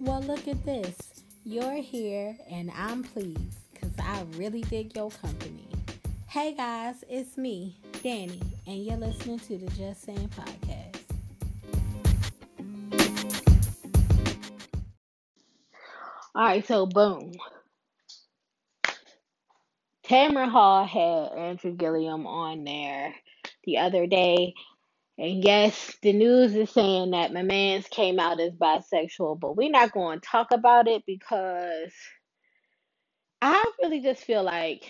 [0.00, 0.96] Well, look at this.
[1.44, 5.66] You're here and I'm pleased because I really dig your company.
[6.28, 11.00] Hey guys, it's me, Danny, and you're listening to the Just Saying Podcast.
[16.32, 17.32] All right, so boom.
[20.06, 23.16] Tamron Hall had Andrew Gillum on there
[23.64, 24.54] the other day,
[25.18, 29.70] and yes, the news is saying that my man's came out as bisexual, but we're
[29.70, 31.92] not going to talk about it because
[33.42, 34.84] I really just feel like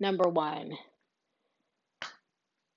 [0.00, 0.72] number one,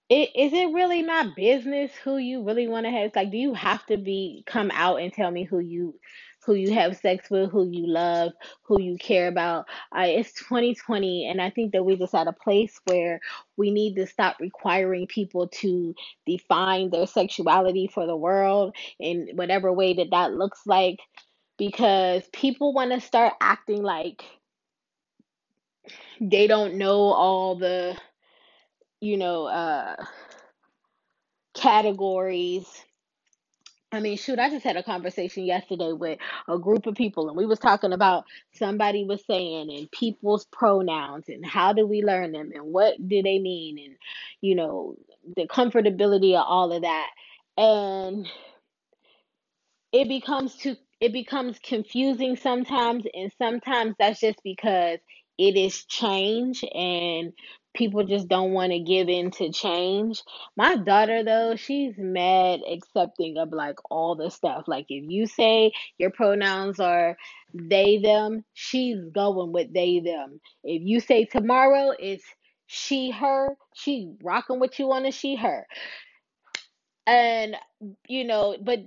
[0.09, 3.07] it is it really my business who you really want to have?
[3.07, 5.95] It's Like, do you have to be come out and tell me who you
[6.45, 9.65] who you have sex with, who you love, who you care about?
[9.95, 13.19] It's 2020, and I think that we're just at a place where
[13.57, 15.95] we need to stop requiring people to
[16.25, 20.99] define their sexuality for the world in whatever way that that looks like,
[21.57, 24.23] because people want to start acting like
[26.21, 27.95] they don't know all the
[29.01, 29.95] you know uh
[31.53, 32.65] categories
[33.91, 37.37] I mean, shoot, I just had a conversation yesterday with a group of people, and
[37.37, 42.33] we was talking about somebody was saying and people's pronouns and how do we learn
[42.33, 43.95] them and what do they mean and
[44.41, 44.95] you know
[45.35, 47.09] the comfortability of all of that,
[47.57, 48.27] and
[49.91, 54.99] it becomes too it becomes confusing sometimes, and sometimes that's just because
[55.37, 57.33] it is change and
[57.75, 60.23] people just don't want to give in to change.
[60.57, 64.65] My daughter though, she's mad accepting of like all the stuff.
[64.67, 67.17] Like if you say your pronouns are
[67.53, 70.41] they them, she's going with they them.
[70.63, 72.25] If you say tomorrow it's
[72.67, 75.67] she her, she rocking with you on a she her.
[77.07, 77.55] And
[78.07, 78.79] you know, but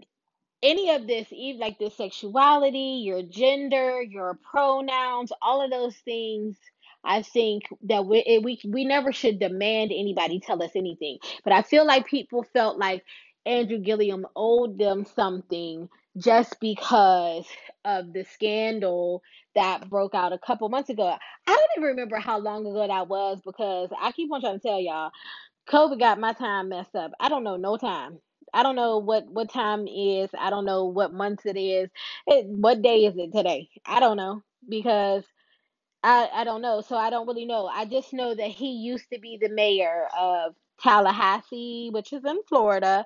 [0.62, 6.56] any of this, even like the sexuality, your gender, your pronouns, all of those things,
[7.04, 11.18] I think that we it, we we never should demand anybody tell us anything.
[11.44, 13.04] But I feel like people felt like
[13.46, 15.88] Andrew Gillum owed them something
[16.18, 17.46] just because
[17.84, 19.22] of the scandal
[19.54, 21.06] that broke out a couple months ago.
[21.46, 24.68] I don't even remember how long ago that was because I keep on trying to
[24.68, 25.10] tell y'all,
[25.68, 27.12] COVID got my time messed up.
[27.20, 28.18] I don't know no time.
[28.54, 30.30] I don't know what what time is.
[30.38, 31.90] I don't know what month it is.
[32.26, 33.68] It, what day is it today?
[33.86, 35.24] I don't know because
[36.02, 36.80] I I don't know.
[36.80, 37.66] So I don't really know.
[37.66, 42.40] I just know that he used to be the mayor of Tallahassee, which is in
[42.48, 43.04] Florida,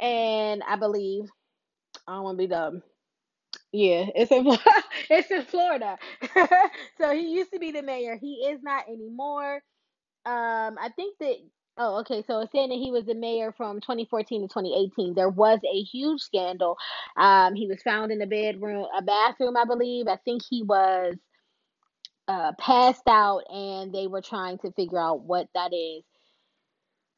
[0.00, 1.24] and I believe
[2.06, 2.82] I don't want to be dumb.
[3.72, 4.46] Yeah, it's in
[5.10, 5.98] it's in Florida.
[6.98, 8.16] so he used to be the mayor.
[8.20, 9.56] He is not anymore.
[10.26, 11.36] Um, I think that
[11.78, 12.22] Oh, okay.
[12.26, 15.14] So it's saying that he was the mayor from 2014 to 2018.
[15.14, 16.76] There was a huge scandal.
[17.16, 20.06] Um, he was found in a bedroom, a bathroom, I believe.
[20.06, 21.16] I think he was
[22.28, 26.02] uh, passed out, and they were trying to figure out what that is.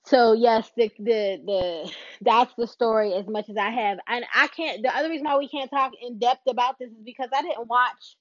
[0.06, 1.92] So yes, the the the
[2.22, 3.15] that's the story.
[3.15, 4.82] As much as I have, and I can't.
[4.82, 7.69] The other reason why we can't talk in depth about this is because I didn't
[7.69, 8.16] watch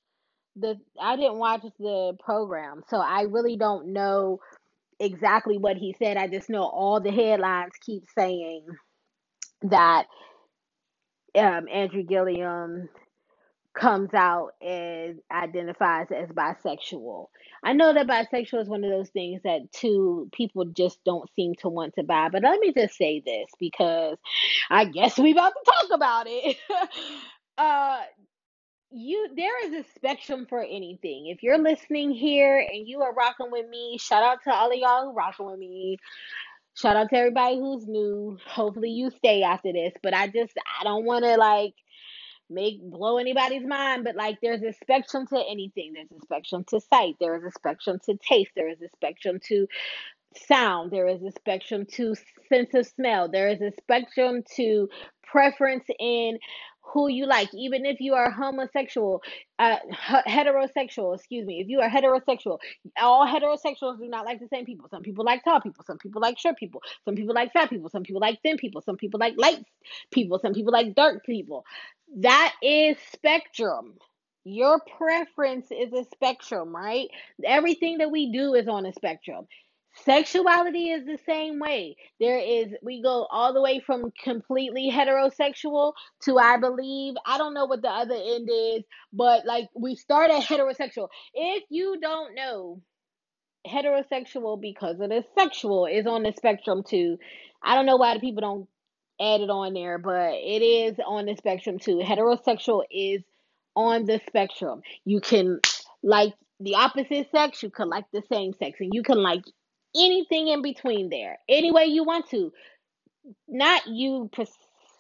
[0.56, 4.40] the I didn't watch the program, so I really don't know
[5.00, 6.18] exactly what he said.
[6.18, 8.66] I just know all the headlines keep saying
[9.64, 10.06] that
[11.38, 12.90] um, Andrew Gillum
[13.74, 17.28] comes out and identifies as bisexual.
[17.64, 21.56] I know that bisexual is one of those things that two people just don't seem
[21.62, 22.30] to want to buy.
[22.30, 24.18] But let me just say this because
[24.70, 26.58] I guess we about to talk about it.
[27.58, 28.02] uh
[28.96, 31.28] you there is a spectrum for anything.
[31.28, 34.78] If you're listening here and you are rocking with me, shout out to all of
[34.78, 35.98] y'all who rocking with me.
[36.76, 38.38] Shout out to everybody who's new.
[38.46, 39.94] Hopefully you stay after this.
[40.04, 41.74] But I just I don't want to like
[42.50, 45.94] make blow anybody's mind, but like there's a spectrum to anything.
[45.94, 47.16] There's a spectrum to sight.
[47.20, 48.52] There is a spectrum to taste.
[48.56, 49.68] There is a spectrum to
[50.36, 50.92] sound.
[50.92, 52.16] There is a spectrum to
[52.50, 53.30] sense of smell.
[53.30, 54.90] There is a spectrum to
[55.24, 56.40] preference in
[56.84, 59.22] who you like, even if you are homosexual,
[59.60, 59.78] uh,
[60.28, 62.60] heterosexual, excuse me, if you are heterosexual,
[63.02, 64.88] all heterosexuals do not like the same people.
[64.90, 67.90] Some people like tall people, some people like short people, some people like fat people,
[67.90, 69.64] some people like thin people, some people like light
[70.12, 71.66] people, some people like dark people.
[72.18, 73.96] That is spectrum.
[74.46, 77.08] Your preference is a spectrum, right?
[77.46, 79.48] Everything that we do is on a spectrum.
[79.96, 81.96] Sexuality is the same way.
[82.20, 85.94] There is, we go all the way from completely heterosexual
[86.24, 90.32] to, I believe, I don't know what the other end is, but like we start
[90.32, 91.10] at heterosexual.
[91.34, 92.82] If you don't know,
[93.68, 97.18] heterosexual because of the sexual is on the spectrum too.
[97.62, 98.68] I don't know why the people don't
[99.22, 102.02] add it on there, but it is on the spectrum too.
[102.04, 103.22] Heterosexual is
[103.76, 104.82] on the spectrum.
[105.06, 105.60] You can
[106.02, 109.44] like the opposite sex, you can like the same sex, and you can like
[109.96, 112.52] anything in between there, any way you want to.
[113.48, 114.30] Not you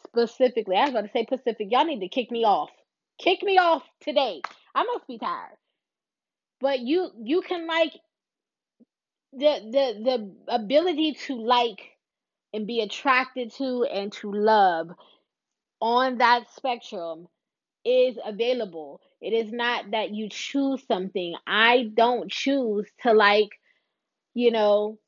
[0.05, 0.75] specifically.
[0.77, 1.67] I was about to say Pacific.
[1.71, 2.69] Y'all need to kick me off.
[3.19, 4.41] Kick me off today.
[4.75, 5.57] I must be tired.
[6.61, 7.93] But you you can like
[9.33, 11.81] the the the ability to like
[12.53, 14.89] and be attracted to and to love
[15.81, 17.27] on that spectrum
[17.85, 19.01] is available.
[19.21, 21.35] It is not that you choose something.
[21.47, 23.49] I don't choose to like,
[24.33, 24.99] you know,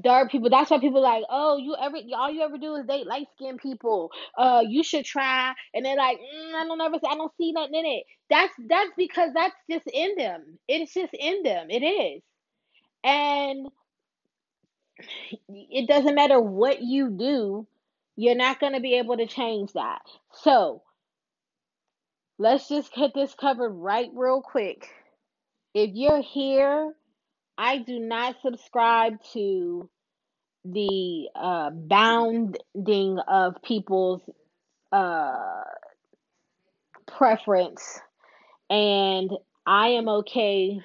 [0.00, 0.50] dark people.
[0.50, 3.60] That's why people like, oh, you ever all you ever do is date light skinned
[3.60, 4.10] people.
[4.36, 5.52] Uh, you should try.
[5.74, 8.04] And they're like, mm, I don't ever, I don't see nothing in it.
[8.30, 10.58] That's that's because that's just in them.
[10.68, 11.68] It's just in them.
[11.70, 12.22] It is,
[13.04, 13.68] and
[15.48, 17.66] it doesn't matter what you do.
[18.16, 20.02] You're not gonna be able to change that.
[20.32, 20.82] So
[22.38, 24.88] let's just get this covered right real quick.
[25.74, 26.94] If you're here,
[27.58, 29.88] I do not subscribe to
[30.64, 34.22] the uh, bounding of people's
[34.92, 35.62] uh,
[37.06, 38.00] preference,
[38.68, 39.30] and
[39.66, 40.80] I am okay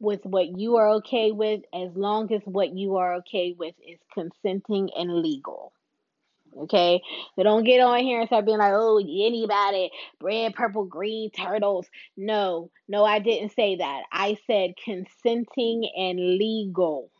[0.00, 3.98] with what you are okay with as long as what you are okay with is
[4.12, 5.72] consenting and legal.
[6.56, 7.02] Okay,
[7.34, 9.90] so don't get on here and start being like, oh, anybody,
[10.20, 11.86] red, purple, green, turtles.
[12.16, 14.02] No, no, I didn't say that.
[14.12, 17.10] I said consenting and legal.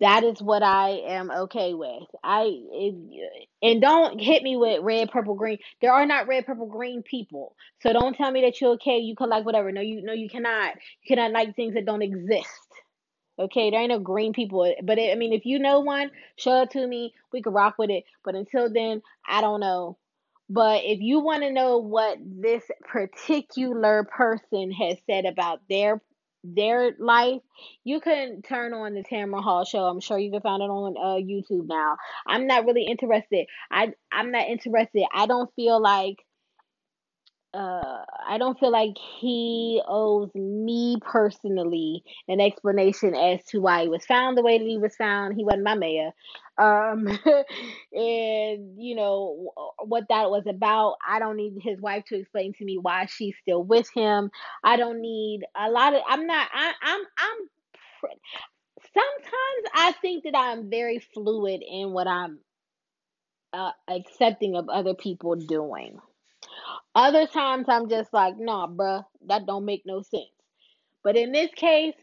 [0.00, 2.04] That is what I am okay with.
[2.22, 5.58] I it, and don't hit me with red, purple, green.
[5.80, 7.56] There are not red, purple, green people.
[7.82, 8.98] So don't tell me that you're okay.
[8.98, 9.72] You can like whatever.
[9.72, 10.74] No, you no, you cannot.
[11.02, 12.48] You cannot like things that don't exist.
[13.38, 14.72] Okay, there ain't no green people.
[14.82, 17.14] But it, I mean, if you know one, show it to me.
[17.32, 18.04] We could rock with it.
[18.24, 19.96] But until then, I don't know.
[20.50, 26.00] But if you want to know what this particular person has said about their
[26.44, 27.42] their life,
[27.84, 29.84] you can turn on the Tamron Hall show.
[29.84, 31.96] I'm sure you can find it on uh, YouTube now.
[32.26, 33.46] I'm not really interested.
[33.70, 35.04] I I'm not interested.
[35.12, 36.24] I don't feel like
[37.54, 43.88] uh I don't feel like he owes me personally an explanation as to why he
[43.88, 45.34] was found the way that he was found.
[45.34, 46.10] He wasn't my mayor.
[46.58, 47.06] Um
[47.92, 49.52] and you know
[49.82, 50.96] what that was about.
[51.06, 54.30] I don't need his wife to explain to me why she's still with him.
[54.62, 57.48] I don't need a lot of I'm not I I'm I'm
[58.92, 62.40] sometimes I think that I'm very fluid in what I'm
[63.52, 65.98] uh, accepting of other people doing.
[66.94, 70.26] Other times I'm just like, nah, bruh, that don't make no sense.
[71.04, 71.94] But in this case,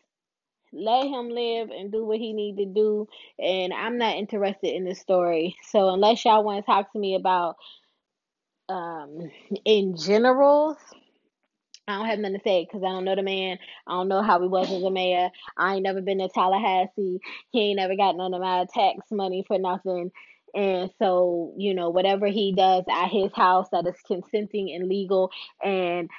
[0.73, 3.07] let him live and do what he need to do.
[3.39, 5.55] And I'm not interested in this story.
[5.69, 7.55] So unless y'all want to talk to me about
[8.67, 9.29] um
[9.63, 10.77] in general,
[11.87, 13.59] I don't have nothing to say because I don't know the man.
[13.87, 15.29] I don't know how he was as a mayor.
[15.55, 17.19] I ain't never been to Tallahassee.
[17.51, 20.11] He ain't never got none of my tax money for nothing.
[20.55, 25.31] And so, you know, whatever he does at his house that is consenting and legal
[25.63, 26.09] and,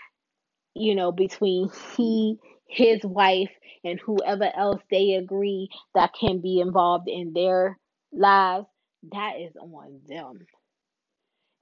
[0.75, 2.39] you know, between he,
[2.69, 3.51] his wife,
[3.85, 7.79] and whoever else they agree that can be involved in their
[8.13, 8.67] lives,
[9.13, 10.47] that is on them.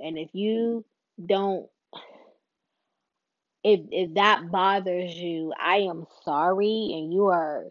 [0.00, 0.85] And if you
[1.25, 1.69] don't
[3.64, 7.66] if if that bothers you, I am sorry and you are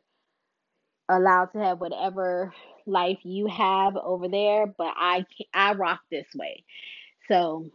[1.10, 2.54] allowed to have whatever
[2.86, 6.64] life you have over there, but I I rock this way.
[7.28, 7.70] So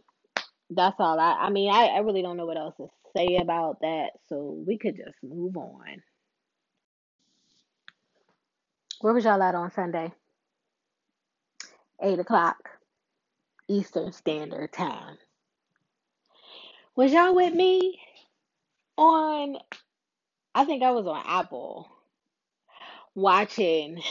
[0.69, 1.19] that's all.
[1.19, 4.11] I I mean I, I really don't know what else to say about that.
[4.27, 6.01] So we could just move on.
[9.01, 10.11] Where was y'all at on Sunday?
[12.01, 12.69] Eight o'clock
[13.67, 15.17] Eastern Standard Time.
[16.95, 17.99] Was y'all with me
[18.97, 19.57] on?
[20.53, 21.87] I think I was on Apple
[23.15, 24.01] watching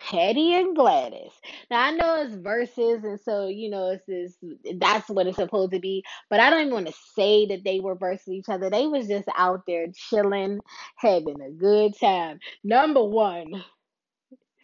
[0.00, 1.32] Patti and Gladys.
[1.70, 4.36] Now I know it's Verzuz, and so you know it's this.
[4.78, 6.04] That's what it's supposed to be.
[6.28, 8.70] But I don't even want to say that they were versus each other.
[8.70, 10.60] They was just out there chilling,
[10.96, 12.40] having a good time.
[12.64, 13.62] Number one,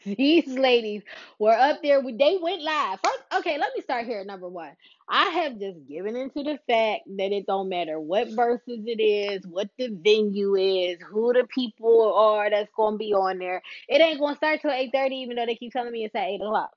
[0.19, 1.03] these ladies
[1.41, 2.03] were up there.
[2.03, 3.01] They went live.
[3.05, 4.73] First, okay, let me start here at number one.
[5.11, 9.47] I have just given into the fact that it don't matter what Verzuz it is,
[9.47, 13.63] what the venue is, who the people are that's gonna be on there.
[13.89, 16.29] It ain't gonna start till eight thirty, even though they keep telling me it's at
[16.29, 16.73] eight o'clock.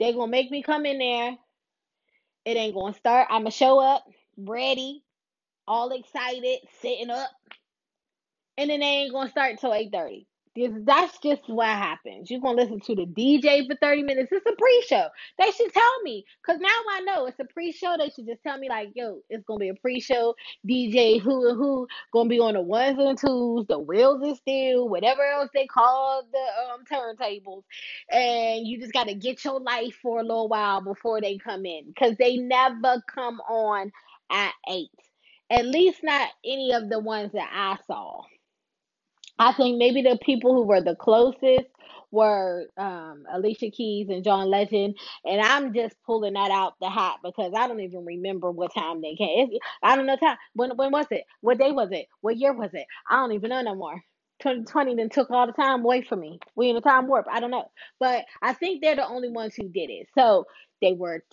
[0.00, 1.36] They gonna make me come in there.
[2.46, 3.28] It ain't gonna start.
[3.30, 4.04] I'ma show up
[4.38, 5.04] ready,
[5.68, 7.30] all excited, sitting up,
[8.58, 10.26] and then they ain't gonna start till eight thirty.
[10.56, 12.30] This, that's just what happens.
[12.30, 14.32] You're gonna listen to the DJ for 30 minutes.
[14.32, 15.08] It's a pre-show.
[15.38, 16.24] They should tell me.
[16.46, 17.96] Cause now I know it's a pre-show.
[17.98, 20.34] They should just tell me like, yo, it's gonna be a pre-show.
[20.68, 24.88] DJ who and who gonna be on the ones and twos, the wheels and steel,
[24.88, 26.38] whatever else they call the
[26.72, 27.62] um turntables.
[28.10, 31.94] And you just gotta get your life for a little while before they come in.
[31.98, 33.92] Cause they never come on
[34.30, 34.90] at eight.
[35.50, 38.22] At least not any of the ones that I saw.
[39.38, 41.68] I think maybe the people who were the closest
[42.12, 47.16] were um, Alicia Keys and John Legend, and I'm just pulling that out the hat
[47.24, 49.48] because I don't even remember what time they came.
[49.50, 50.38] It's, I don't know time.
[50.54, 51.24] When when was it?
[51.42, 52.06] What day was it?
[52.22, 52.86] What year was it?
[53.10, 54.02] I don't even know no more.
[54.42, 56.38] 2020 then took all the time away from me.
[56.56, 57.26] We in a time warp.
[57.30, 60.08] I don't know, but I think they're the only ones who did it.
[60.16, 60.46] So
[60.82, 61.24] they were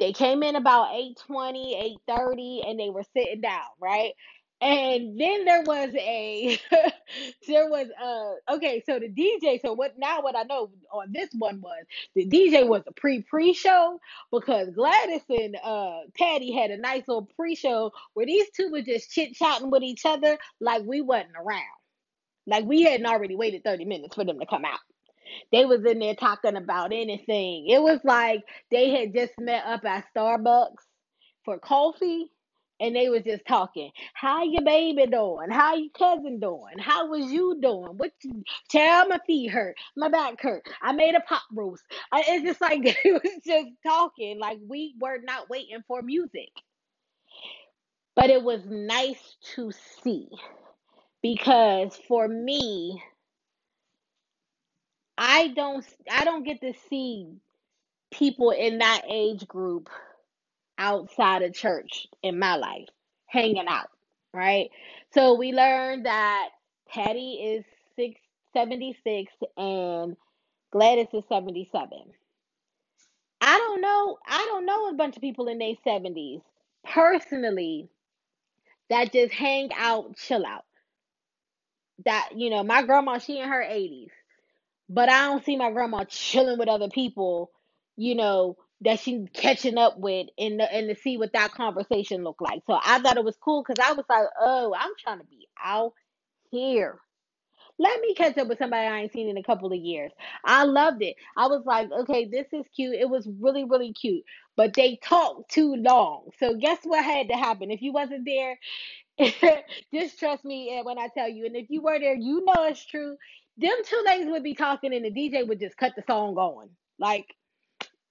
[0.00, 4.12] they came in about 820, 830, and they were sitting down, right?
[4.60, 6.58] And then there was a
[7.46, 11.28] there was uh okay, so the DJ, so what now what I know on this
[11.38, 11.84] one was
[12.16, 14.00] the DJ was a pre pre show
[14.32, 18.82] because Gladys and uh Patti had a nice little pre show where these two were
[18.82, 21.62] just chit chatting with each other like we wasn't around.
[22.48, 24.80] Like we hadn't already waited 30 minutes for them to come out.
[25.52, 27.68] They was in there talking about anything.
[27.68, 30.82] It was like they had just met up at Starbucks
[31.44, 32.32] for coffee
[32.80, 33.90] and they was just talking.
[34.14, 35.50] How your baby doing?
[35.50, 36.78] How your cousin doing?
[36.78, 37.96] How was you doing?
[37.96, 38.42] What you
[39.08, 40.66] my feet hurt, my back hurt.
[40.82, 41.84] I made a pop roast.
[42.12, 46.50] I, it's just like they was just talking like we were not waiting for music.
[48.16, 50.28] But it was nice to see
[51.22, 53.02] because for me,
[55.16, 57.28] I don't I don't get to see
[58.12, 59.90] people in that age group
[60.78, 62.88] outside of church in my life
[63.26, 63.90] hanging out,
[64.34, 64.70] right?
[65.14, 66.50] So we learned that
[66.88, 67.64] Patti is
[67.96, 68.20] six
[68.54, 70.16] seventy six and
[70.72, 71.88] Gladys is 77.
[73.40, 76.42] I don't know, I don't know a bunch of people in their 70s
[76.84, 77.88] personally
[78.90, 80.64] that just hang out, chill out.
[82.04, 84.10] That, you know, my grandma, she in her 80s.
[84.88, 87.50] But I don't see my grandma chilling with other people,
[87.96, 92.22] you know, that she catching up with and the, and to see what that conversation
[92.22, 92.62] looked like.
[92.66, 95.48] So I thought it was cool because I was like, oh, I'm trying to be
[95.62, 95.94] out
[96.50, 96.98] here.
[97.80, 100.10] Let me catch up with somebody I ain't seen in a couple of years.
[100.44, 101.14] I loved it.
[101.36, 102.96] I was like, okay, this is cute.
[102.96, 104.24] It was really, really cute.
[104.56, 106.30] But they talked too long.
[106.40, 107.70] So guess what had to happen?
[107.70, 108.58] If you wasn't there,
[109.94, 111.46] just trust me when I tell you.
[111.46, 113.16] And if you were there, you know it's true.
[113.58, 116.70] Them two ladies would be talking and the DJ would just cut the song going.
[116.98, 117.26] Like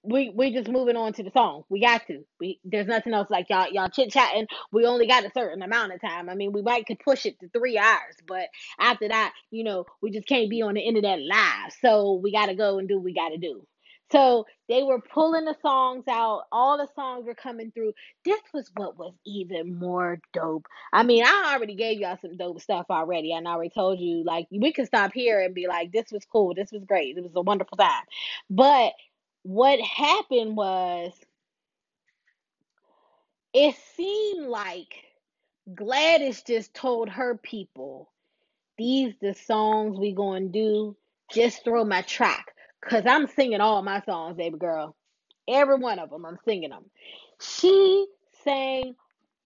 [0.02, 1.64] we we just moving on to the song.
[1.68, 2.24] We got to.
[2.40, 4.46] We there's nothing else like y'all y'all chit chatting.
[4.72, 6.28] We only got a certain amount of time.
[6.28, 8.46] I mean, we might could push it to three hours, but
[8.78, 11.72] after that, you know, we just can't be on the internet live.
[11.80, 13.66] So we got to go and do we got to do.
[14.10, 16.44] So they were pulling the songs out.
[16.50, 17.92] All the songs were coming through.
[18.24, 20.66] This was what was even more dope.
[20.92, 24.46] I mean, I already gave y'all some dope stuff already, I already told you like
[24.50, 27.32] we could stop here and be like, this was cool, this was great, it was
[27.34, 28.04] a wonderful time.
[28.48, 28.92] But
[29.42, 31.12] what happened was
[33.54, 34.94] it seemed like
[35.74, 38.10] Gladys just told her people,
[38.78, 40.96] these the songs we gonna do.
[41.32, 42.54] Just throw my track.
[42.82, 44.96] Cause I'm singing all my songs, baby girl.
[45.48, 46.84] Every one of them, I'm singing them.
[47.40, 48.06] She
[48.44, 48.94] sang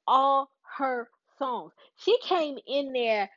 [0.07, 1.09] all her
[1.39, 1.73] songs.
[1.97, 3.31] She came in there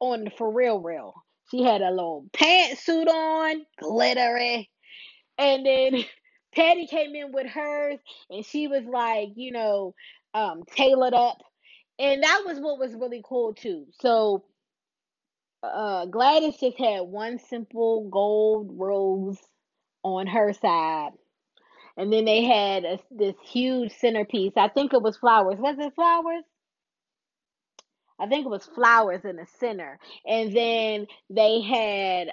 [0.00, 1.14] on the for real real.
[1.50, 4.70] She had a little pantsuit on, glittery.
[5.38, 6.04] And then
[6.54, 7.98] Patti came in with hers
[8.30, 9.94] and she was like, you know,
[10.34, 11.38] um, tailored up.
[11.98, 13.86] And that was what was really cool too.
[14.00, 14.44] So
[15.62, 19.38] uh Gladys just had one simple gold rose
[20.02, 21.10] on her side.
[21.96, 24.52] And then they had a, this huge centerpiece.
[24.56, 25.58] I think it was flowers.
[25.58, 26.44] Was it flowers?
[28.18, 29.98] I think it was flowers in the center.
[30.26, 32.28] And then they had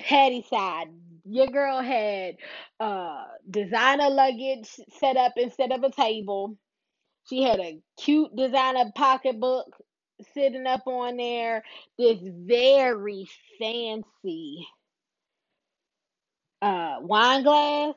[0.00, 0.88] Patti side.
[1.24, 2.36] Your girl had
[2.80, 4.68] uh designer luggage
[5.00, 6.56] set up instead of a table.
[7.28, 9.66] She had a cute designer pocketbook
[10.34, 11.64] sitting up on there.
[11.98, 13.28] This very
[13.60, 14.66] fancy
[16.62, 17.94] uh wine glass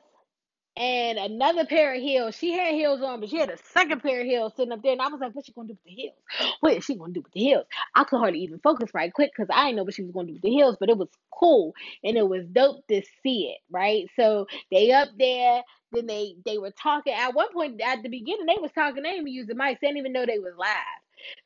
[0.76, 2.36] and another pair of heels.
[2.36, 4.92] She had heels on, but she had a second pair of heels sitting up there.
[4.92, 6.16] And I was like, what's she gonna do with the heels?
[6.60, 7.66] What is she gonna do with the heels?
[7.94, 10.28] I could hardly even focus right quick because I didn't know what she was gonna
[10.28, 13.58] do with the heels, but it was cool and it was dope to see it,
[13.70, 14.06] right?
[14.16, 18.46] So they up there, then they they were talking at one point at the beginning,
[18.46, 20.54] they was talking, they didn't even use the mics, they didn't even know they was
[20.58, 20.76] live.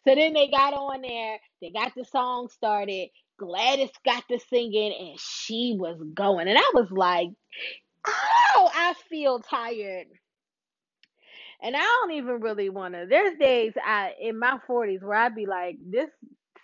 [0.07, 4.93] So then they got on there, they got the song started, Gladys got to singing
[4.99, 6.49] and she was going.
[6.49, 7.31] And I was like,
[8.07, 10.07] oh, I feel tired.
[11.63, 13.07] And I don't even really want to.
[13.09, 16.09] There's days I in my 40s where I'd be like, this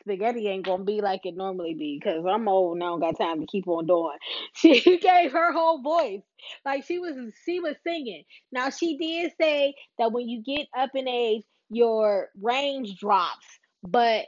[0.01, 3.19] spaghetti ain't gonna be like it normally be because I'm old and I don't got
[3.19, 4.17] time to keep on doing.
[4.55, 6.23] She gave her whole voice,
[6.65, 8.25] like she was she was singing.
[8.53, 13.47] Now she did say that when you get up in age, your range drops,
[13.83, 14.27] but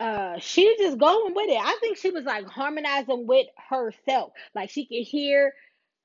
[0.00, 1.60] uh she just going with it.
[1.60, 4.32] I think she was like harmonizing with herself.
[4.54, 5.52] Like she could hear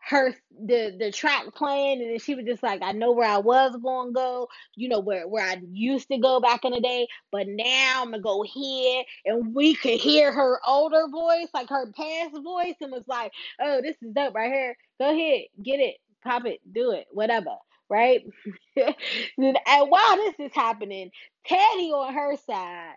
[0.05, 3.39] her the the track playing and then she was just like I know where I
[3.39, 6.79] was going to go, you know where where I used to go back in the
[6.81, 11.47] day, but now I'm going to go here and we could hear her older voice,
[11.53, 13.31] like her past voice and was like,
[13.61, 14.77] "Oh, this is dope right here.
[14.99, 17.55] Go ahead, get it, pop it, do it, whatever."
[17.89, 18.25] Right?
[18.77, 21.11] and while this is happening,
[21.45, 22.95] Teddy on her side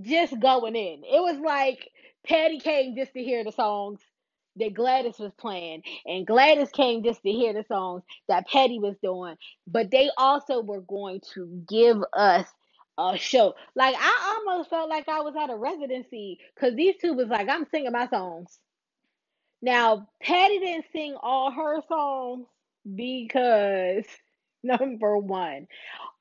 [0.00, 1.02] just going in.
[1.04, 1.88] It was like
[2.26, 4.00] Patti came just to hear the songs
[4.56, 8.96] that Gladys was playing, and Gladys came just to hear the songs that Patti was
[9.02, 9.36] doing.
[9.66, 12.46] But they also were going to give us
[12.98, 13.54] a show.
[13.74, 17.48] Like I almost felt like I was at a residency because these two was like,
[17.48, 18.58] I'm singing my songs.
[19.60, 22.46] Now Patti didn't sing all her songs
[22.94, 24.04] because
[24.62, 25.66] number one,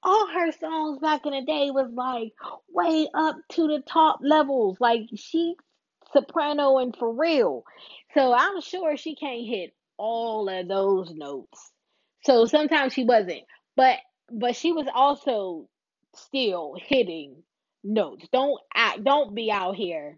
[0.03, 2.33] all her songs back in the day was like
[2.69, 4.77] way up to the top levels.
[4.79, 5.55] Like she
[6.13, 7.63] soprano and for real.
[8.13, 11.71] So I'm sure she can't hit all of those notes.
[12.23, 13.43] So sometimes she wasn't.
[13.75, 13.97] But
[14.31, 15.67] but she was also
[16.15, 17.43] still hitting
[17.83, 18.27] notes.
[18.31, 20.17] Don't act don't be out here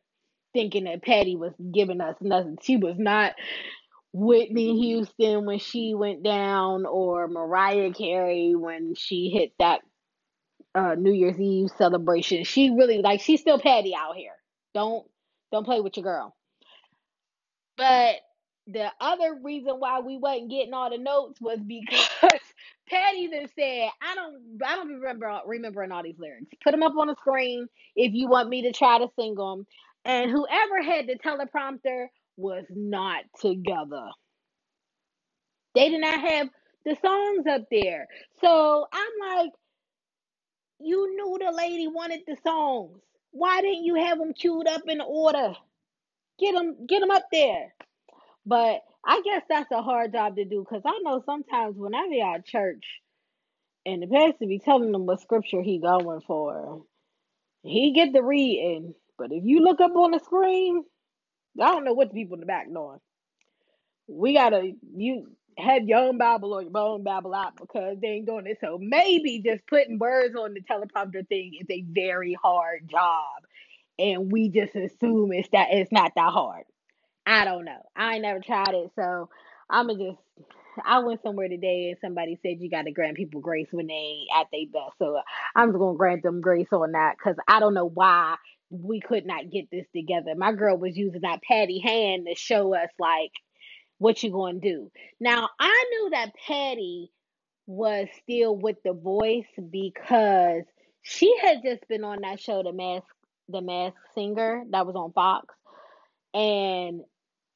[0.53, 2.57] thinking that Patti was giving us nothing.
[2.61, 3.33] She was not
[4.13, 9.81] Whitney Houston when she went down or Mariah Carey when she hit that
[10.75, 12.43] uh, New Year's Eve celebration.
[12.43, 14.35] She really like she's still Patti out here.
[14.73, 15.05] Don't
[15.53, 16.35] don't play with your girl.
[17.77, 18.17] But
[18.67, 22.07] the other reason why we wasn't getting all the notes was because
[22.89, 26.47] Patti then said, "I don't, I don't remember remembering all these lyrics.
[26.63, 29.67] Put them up on the screen if you want me to try to sing them."
[30.05, 34.09] And whoever had the teleprompter was not together.
[35.75, 36.49] They did not have
[36.85, 38.07] the songs up there.
[38.41, 39.51] So I'm like,
[40.79, 42.99] you knew the lady wanted the songs.
[43.33, 45.55] Why didn't you have them queued up in order?
[46.39, 47.73] Get them, get them up there.
[48.45, 52.07] But I guess that's a hard job to do because I know sometimes when I
[52.09, 52.85] be at church
[53.85, 56.83] and the pastor be telling them what scripture he going for,
[57.63, 58.93] he get the reading.
[59.17, 60.83] But if you look up on the screen,
[61.61, 62.99] I don't know what the people in the back doing.
[64.07, 68.27] We gotta you have your own Bible or your own Bible out because they ain't
[68.27, 68.57] doing it.
[68.61, 73.43] So maybe just putting words on the teleprompter thing is a very hard job,
[73.99, 76.65] and we just assume it's that it's not that hard.
[77.25, 77.81] I don't know.
[77.95, 79.29] I ain't never tried it, so
[79.69, 80.17] I'ma just.
[80.83, 83.93] I went somewhere today and somebody said you got to grant people grace when they
[83.93, 84.97] ain't at their best.
[84.97, 85.19] So
[85.55, 88.37] I'm just gonna grant them grace on that because I don't know why
[88.71, 90.33] we could not get this together.
[90.35, 93.31] My girl was using that Patti hand to show us like
[94.03, 94.91] what you gonna do.
[95.21, 97.09] Now I knew that Patti
[97.65, 100.63] was still with the voice because
[101.01, 103.07] she had just been on that show, The Mask,
[103.47, 105.55] The Mask Singer, that was on Fox,
[106.33, 107.01] and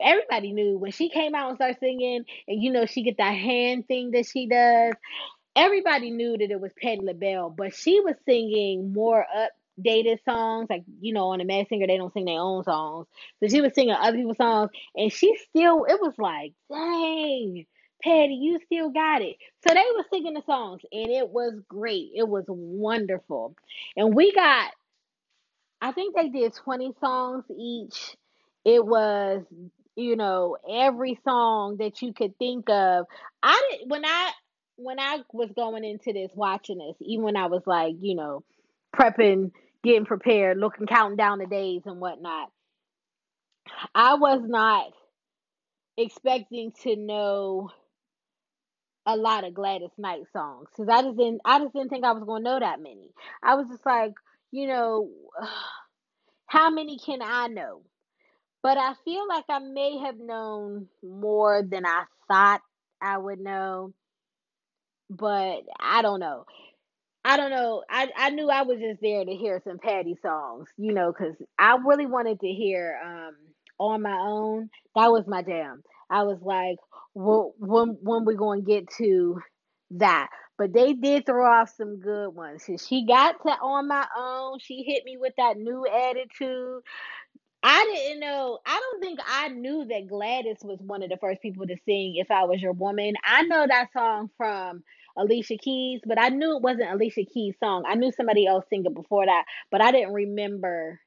[0.01, 3.35] everybody knew when she came out and started singing, and you know she get that
[3.35, 4.93] hand thing that she does.
[5.55, 9.25] Everybody knew that it was Patti LaBelle, but she was singing more
[9.79, 13.07] updated songs, like you know, on the Masked Singer they don't sing their own songs,
[13.39, 17.65] so she was singing other people's songs, and she still it was like, dang.
[18.03, 19.37] Patti, you still got it.
[19.67, 22.11] So they were singing the songs, and it was great.
[22.13, 23.55] It was wonderful.
[23.95, 24.71] And we got,
[25.81, 28.15] I think they did 20 songs each.
[28.63, 29.43] It was
[29.97, 33.07] you know, every song that you could think of.
[33.41, 34.31] I did when I
[34.77, 38.43] when I was going into this, watching this, even when I was like, you know,
[38.95, 39.51] prepping,
[39.87, 42.49] getting prepared, looking, counting down the days and whatnot,
[43.95, 44.91] I was not
[45.97, 47.71] expecting to know
[49.05, 52.11] a lot of Gladys Knight songs because I just didn't I just didn't think I
[52.11, 53.09] was going to know that many.
[53.41, 54.13] I was just like,
[54.51, 55.09] you know,
[56.47, 57.81] how many can I know?
[58.61, 62.61] But I feel like I may have known more than I thought
[63.01, 63.93] I would know.
[65.09, 66.45] But I don't know.
[67.27, 67.83] I don't know.
[67.89, 71.35] I, I knew I was just there to hear some Patti songs, you know, because
[71.59, 73.35] I really wanted to hear um,
[73.79, 74.69] On My Own.
[74.95, 75.83] That was my jam.
[76.09, 76.77] I was like,
[77.13, 79.41] well, when, when we to get to
[79.91, 80.29] that?
[80.57, 82.63] But they did throw off some good ones.
[82.87, 84.59] She got to On My Own.
[84.59, 86.81] She hit me with that new attitude
[87.63, 88.59] I didn't know.
[88.65, 92.15] I don't think I knew that Gladys was one of the first people to sing
[92.15, 94.83] "If I Was Your Woman." I know that song from
[95.17, 97.83] Alicia Keys, but I knew it wasn't Alicia Keys' song.
[97.87, 100.99] I knew somebody else sing it before that, but I didn't remember,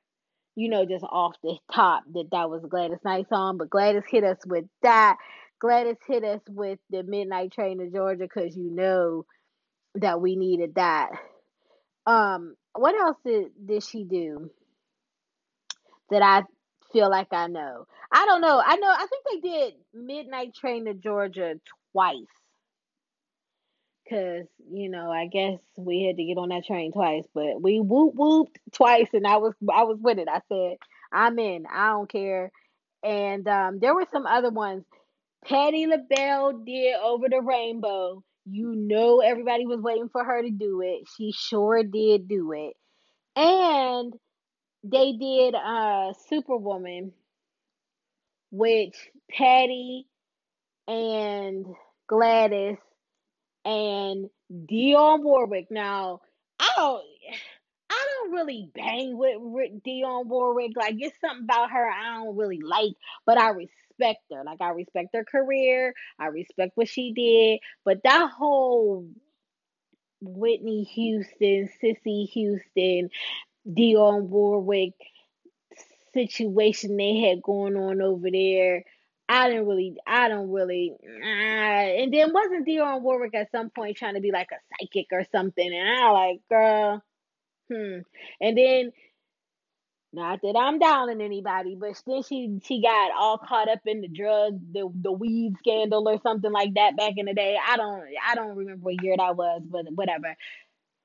[0.57, 3.59] you know, just off the top that that was Gladys Knight's song.
[3.59, 5.17] But Gladys hit us with that.
[5.61, 9.27] Gladys hit us with the Midnight Train to Georgia because you know
[9.97, 11.11] that we needed that.
[12.07, 14.51] Um, what else did did she do?
[16.11, 16.43] that I
[16.93, 17.87] feel like I know.
[18.13, 18.63] I don't know.
[18.65, 18.91] I know.
[18.91, 21.55] I think they did Midnight Train to Georgia
[21.93, 22.17] twice.
[24.11, 27.79] Cause you know, I guess we had to get on that train twice, but we
[27.79, 30.27] whoop whooped twice, and I was I was with it.
[30.29, 30.79] I said
[31.13, 31.65] I'm in.
[31.73, 32.51] I don't care.
[33.05, 34.85] And um, there were some other ones.
[35.47, 38.25] Patti LaBelle did Over the Rainbow.
[38.47, 41.09] You know, everybody was waiting for her to do it.
[41.17, 42.75] She sure did do it.
[43.37, 44.13] And
[44.83, 47.13] they did uh Superwoman,
[48.51, 48.97] which
[49.31, 50.07] Patti
[50.89, 51.67] and
[52.09, 52.79] Gladys
[53.65, 55.67] and Dionne Warwick.
[55.71, 56.21] Now,
[56.59, 57.05] I don't
[57.91, 60.73] I don't really bang with Dionne Warwick.
[60.77, 62.95] Like it's something about her I don't really like,
[63.27, 64.45] but I respect her.
[64.45, 65.95] Like I respect her career.
[66.19, 67.61] I respect what she did.
[67.85, 69.09] But that whole
[70.21, 73.11] Whitney Houston, Cissy Houston,
[73.67, 74.95] Dionne Warwick
[76.13, 78.85] situation they had going on over there.
[79.31, 83.97] I didn't really, I don't really, uh, and then wasn't Dionne Warwick at some point
[83.97, 85.73] trying to be like a psychic or something?
[85.73, 87.05] And I like, girl,
[87.71, 87.99] hmm.
[88.41, 88.91] And then,
[90.13, 94.09] not that I'm downing anybody, but then she she got all caught up in the
[94.09, 97.57] drug, the the weed scandal or something like that back in the day.
[97.65, 100.35] I don't, I don't remember what year that was, but whatever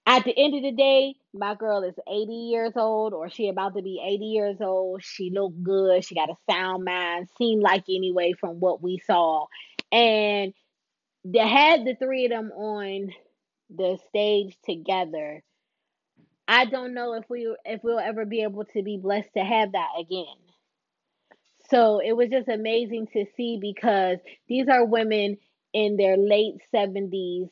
[0.05, 3.75] at the end of the day, my girl is 80 years old or she about
[3.75, 5.03] to be 80 years old.
[5.03, 6.05] She look good.
[6.05, 7.27] She got a sound mind.
[7.37, 9.47] Seemed like anyway from what we saw.
[9.91, 10.53] And
[11.23, 13.09] they had the three of them on
[13.75, 15.43] the stage together.
[16.47, 19.71] I don't know if we if we'll ever be able to be blessed to have
[19.71, 20.25] that again.
[21.71, 25.37] So it was just amazing to see because these are women
[25.73, 27.49] in their late 70s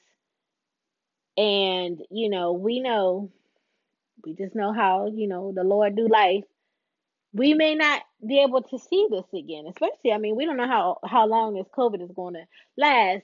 [1.37, 3.31] and, you know, we know,
[4.23, 6.43] we just know how, you know, the Lord do life.
[7.33, 10.67] We may not be able to see this again, especially, I mean, we don't know
[10.67, 12.43] how, how long this COVID is going to
[12.77, 13.23] last.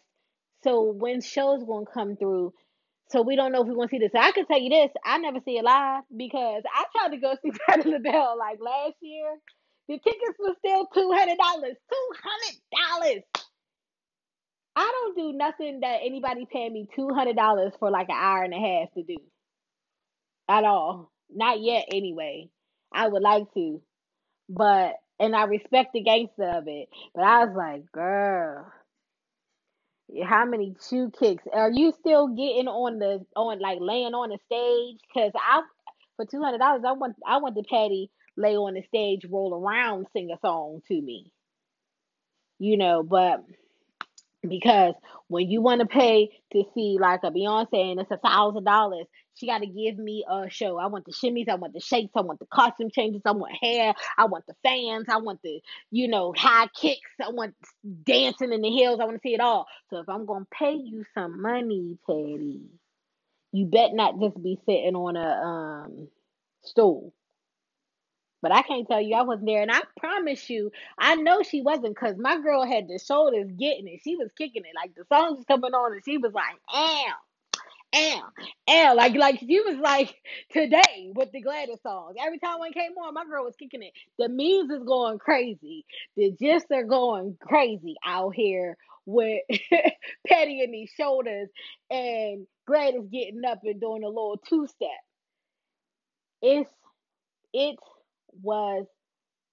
[0.64, 2.54] So when shows going to come through,
[3.10, 4.12] so we don't know if we're to see this.
[4.12, 7.18] So I can tell you this, I never see it live because I tried to
[7.18, 9.38] go see Patti LaBelle like last year.
[9.88, 11.36] The tickets were still $200.
[11.36, 13.24] $200.
[14.80, 18.44] I don't do nothing that anybody paying me two hundred dollars for like an hour
[18.44, 19.18] and a half to do.
[20.50, 21.12] At all.
[21.30, 22.50] Not yet anyway.
[22.94, 23.82] I would like to.
[24.50, 26.90] But and I respect the gangster of it.
[27.14, 28.72] But I was like, girl,
[30.24, 34.40] how many shoe kicks are you still getting on the on like laying on the
[34.46, 35.00] stage?
[35.14, 35.62] Cause I
[36.16, 39.54] for two hundred dollars I want I want the patty lay on the stage, roll
[39.54, 41.34] around, sing a song to me.
[42.60, 43.44] You know, but
[44.48, 44.94] because
[45.28, 49.06] when you want to pay to see like a Beyonce and it's a thousand dollars,
[49.36, 50.78] she got to give me a show.
[50.78, 53.54] I want the shimmies, I want the shakes, I want the costume changes, I want
[53.62, 57.56] hair, I want the fans, I want the you know high kicks, I want
[58.06, 59.00] dancing in the hills.
[59.02, 59.68] I want to see it all.
[59.90, 62.62] So if I'm gonna pay you some money, Patti,
[63.52, 66.08] you bet not just be sitting on a um
[66.64, 67.14] stool.
[68.42, 69.62] But I can't tell you I wasn't there.
[69.62, 73.88] And I promise you, I know she wasn't because my girl had the shoulders getting
[73.88, 74.02] it.
[74.04, 74.76] She was kicking it.
[74.76, 77.06] Like the song was coming on and she was like, ow,
[77.96, 78.22] ow,
[78.70, 78.96] ow.
[78.96, 80.16] Like, like she was like
[80.52, 82.16] today with the Gladys songs.
[82.20, 83.94] Every time one came on, my girl was kicking it.
[84.18, 85.86] The memes is going crazy.
[86.16, 89.42] The gifs are going crazy out here with
[90.28, 91.50] Patti in these shoulders
[91.90, 94.90] and Gladys getting up and doing a little two step.
[96.42, 96.70] It's
[97.54, 97.82] it's
[98.42, 98.86] was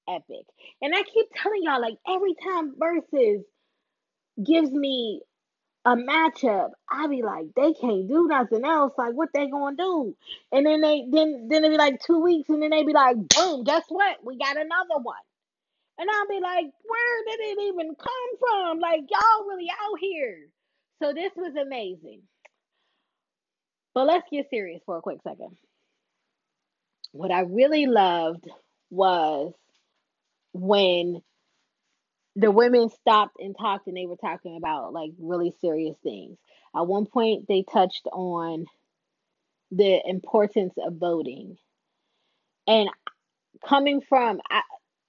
[0.08, 0.46] epic.
[0.82, 3.42] And I keep telling y'all, like every time Verzuz
[4.42, 5.22] gives me
[5.84, 8.92] a matchup, I be like, they can't do nothing else.
[8.98, 10.16] Like, what they gonna do?
[10.52, 13.16] And then they then then it be like two weeks, and then they be like,
[13.16, 14.16] boom, guess what?
[14.24, 15.16] We got another one.
[15.98, 18.80] And I'll be like, where did it even come from?
[18.80, 20.48] Like, y'all really out here.
[21.02, 22.20] So this was amazing.
[23.94, 25.56] But let's get serious for a quick second.
[27.12, 28.46] What I really loved
[28.90, 29.52] was
[30.52, 31.22] when
[32.36, 36.38] the women stopped and talked and they were talking about like really serious things.
[36.74, 38.66] At one point, they touched on
[39.70, 41.56] the importance of voting.
[42.66, 42.88] And
[43.66, 44.62] coming from I,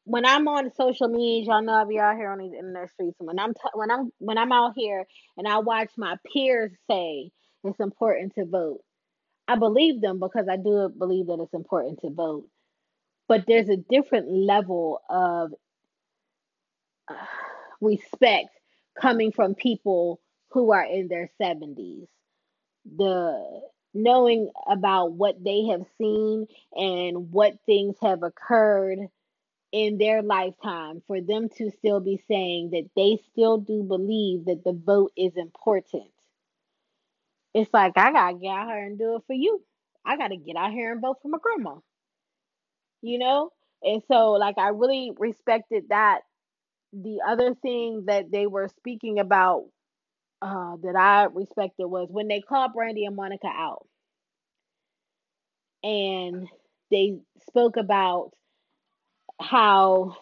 [0.06, 3.18] when I'm on social media, y'all know I be out here on these internet streets.
[3.20, 5.06] And when I'm t- when I'm when I'm out here
[5.38, 7.32] and I watch my peers say
[7.64, 8.82] it's important to vote,
[9.48, 12.48] I believe them because I do believe that it's important to vote.
[13.28, 15.54] But there's a different level of
[17.10, 17.16] uh,
[17.82, 18.50] respect
[19.02, 22.08] coming from people who are in their 70s.
[22.98, 23.62] The
[23.94, 29.00] knowing about what they have seen and what things have occurred
[29.72, 34.64] in their lifetime for them to still be saying that they still do believe that
[34.64, 36.06] the vote is important.
[37.54, 39.62] It's like I gotta get out here and do it for you.
[40.06, 41.78] I gotta get out here and vote for my grandma,
[43.08, 43.52] you know?
[43.84, 46.22] And so like I really respected that.
[46.94, 49.66] The other thing that they were speaking about
[50.42, 53.88] uh, that I respected was when they called Brandy and Monica out
[55.84, 56.48] and
[56.92, 57.18] they
[57.48, 58.32] spoke about
[59.40, 60.18] how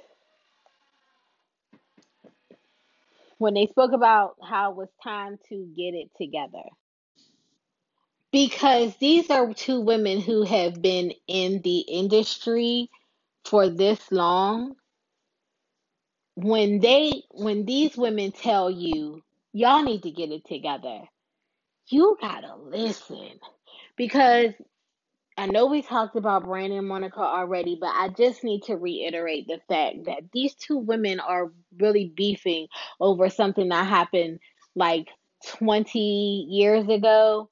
[3.37, 6.63] when they spoke about how it was time to get it together
[8.35, 12.89] because these are two women who have been in the industry
[13.45, 14.75] for this long.
[16.35, 21.03] When they when these women tell you y'all need to get it together
[21.89, 23.39] you gotta listen.
[23.97, 24.53] Because
[25.37, 29.47] I know we talked about Brandy and Monica already, but I just need to reiterate
[29.47, 32.67] the fact that these two women are really beefing
[32.99, 34.39] over something that happened
[34.75, 35.07] like
[35.47, 35.99] 20
[36.49, 37.49] years ago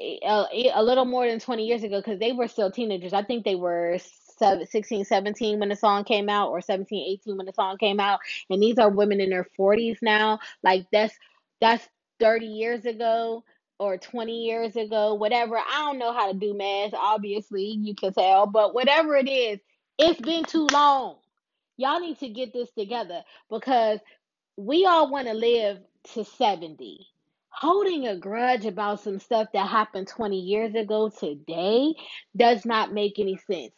[0.00, 3.12] a, a little more than 20 years ago because they were still teenagers.
[3.12, 3.98] I think they were
[4.38, 8.20] 16, 17 when the song came out, or 17, 18 when the song came out.
[8.50, 10.40] And these are women in their 40s now.
[10.62, 11.14] Like that's
[11.60, 11.88] that's
[12.20, 13.44] 30 years ago
[13.78, 15.56] or 20 years ago, whatever.
[15.56, 16.94] I don't know how to do math.
[16.94, 19.58] Obviously, you can tell, but whatever it is,
[19.98, 21.16] it's been too long.
[21.76, 23.98] Y'all need to get this together because
[24.56, 25.78] we all want to live
[26.14, 27.06] to 70
[27.56, 31.94] holding a grudge about some stuff that happened 20 years ago today
[32.36, 33.72] does not make any sense.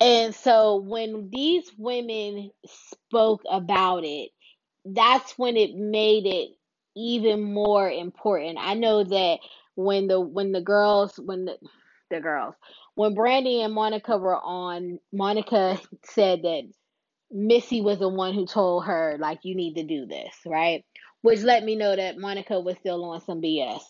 [0.00, 4.30] And so when these women spoke about it,
[4.84, 6.50] that's when it made it
[6.96, 8.58] even more important.
[8.58, 9.38] I know that
[9.74, 11.56] when the when the girls when the
[12.10, 12.54] the girls
[12.94, 16.62] when Brandy and Monica were on, Monica said that
[17.30, 20.84] Missy was the one who told her, like, you need to do this, right?
[21.22, 23.82] Which let me know that Monica was still on some BS.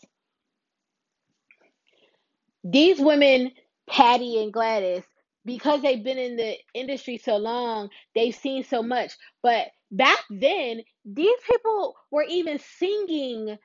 [2.65, 3.53] These women,
[3.89, 5.05] Patti and Gladys,
[5.45, 9.13] because they've been in the industry so long, they've seen so much.
[9.43, 13.57] But back then, these people were even singing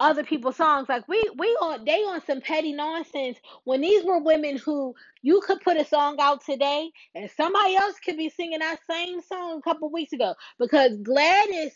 [0.00, 0.88] other people's songs.
[0.88, 5.40] Like we we on they on some petty nonsense when these were women who you
[5.40, 9.58] could put a song out today and somebody else could be singing that same song
[9.58, 11.72] a couple weeks ago because Gladys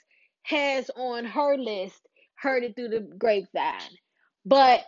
[0.49, 2.01] has on her list
[2.37, 3.99] heard it through the grapevine.
[4.47, 4.85] But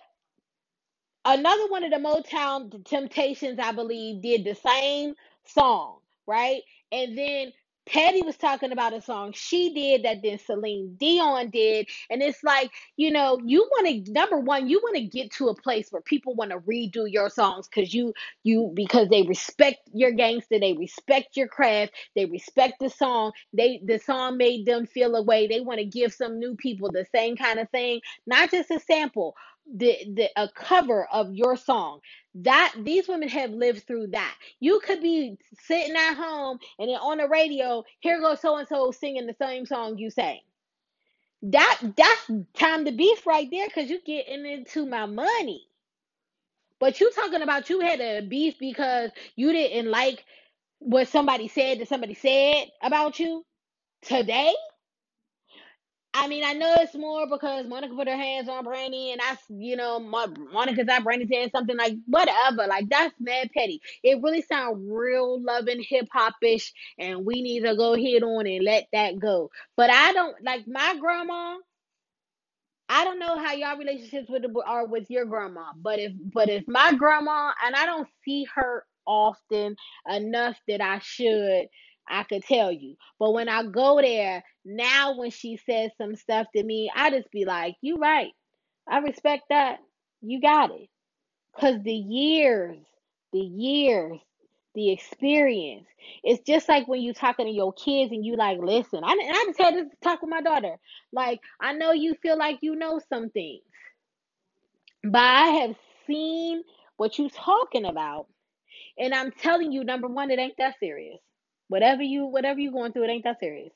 [1.24, 5.14] another one of the Motown the Temptations, I believe, did the same
[5.46, 6.62] song, right?
[6.92, 7.52] And then
[7.86, 11.88] Patti was talking about a song she did that then Celine Dion did.
[12.10, 15.48] And it's like, you know, you want to number one, you want to get to
[15.48, 18.14] a place where people want to redo your songs because you
[18.44, 23.32] you because they respect your gangster, they respect your craft, they respect the song.
[23.52, 25.46] They the song made them feel a way.
[25.48, 28.80] They want to give some new people the same kind of thing, not just a
[28.80, 29.34] sample
[29.74, 32.00] the, the a cover of your song.
[32.36, 34.34] That these women have lived through that.
[34.60, 38.68] You could be sitting at home and then on the radio here goes so and
[38.68, 40.40] so singing the same song you sang.
[41.42, 45.66] That that's time to beef right there because you're getting into my money.
[46.80, 50.24] But you talking about you had a beef because you didn't like
[50.78, 53.44] what somebody said that somebody said about you
[54.02, 54.54] today
[56.12, 59.36] I mean, I know it's more because Monica put her hands on Brandy, and I,
[59.48, 62.66] you know, Monica's thought Brandy said something like whatever.
[62.66, 63.80] Like that's mad petty.
[64.02, 68.46] It really sounds real loving hip hop ish, and we need to go ahead on
[68.46, 69.50] and let that go.
[69.76, 71.56] But I don't like my grandma.
[72.88, 76.48] I don't know how y'all relationships with the, are with your grandma, but if but
[76.48, 79.76] if my grandma and I don't see her often
[80.12, 81.68] enough that I should
[82.10, 82.96] I could tell you.
[83.18, 87.30] But when I go there, now when she says some stuff to me, I just
[87.30, 88.32] be like, You right.
[88.88, 89.78] I respect that.
[90.22, 90.88] You got it.
[91.58, 92.78] Cause the years,
[93.32, 94.18] the years,
[94.74, 95.86] the experience.
[96.24, 99.44] It's just like when you talking to your kids and you like, listen, I, I
[99.48, 100.76] just had to talk with my daughter.
[101.12, 103.62] Like, I know you feel like you know some things,
[105.04, 106.62] but I have seen
[106.96, 108.26] what you talking about.
[108.98, 111.20] And I'm telling you, number one, it ain't that serious.
[111.70, 113.72] Whatever you whatever you going through, it ain't that serious.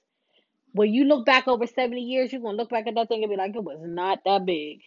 [0.73, 3.31] When you look back over 70 years, you're gonna look back at that thing and
[3.31, 4.81] be like, it was not that big.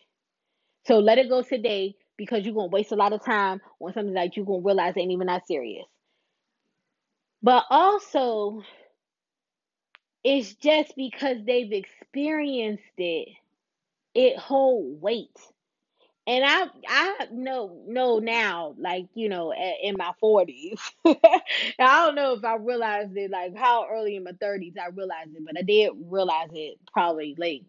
[0.88, 4.16] So let it go today because you're gonna waste a lot of time on something
[4.16, 5.88] that you're gonna realize ain't even that serious.
[7.44, 8.64] But also,
[10.24, 13.30] it's just because they've experienced it,
[14.16, 15.38] it hold weight.
[16.28, 20.80] And I I know know now, like you know, in my forties.
[21.06, 25.36] I don't know if I realized it like how early in my thirties I realized
[25.36, 27.66] it, but I did realize it probably late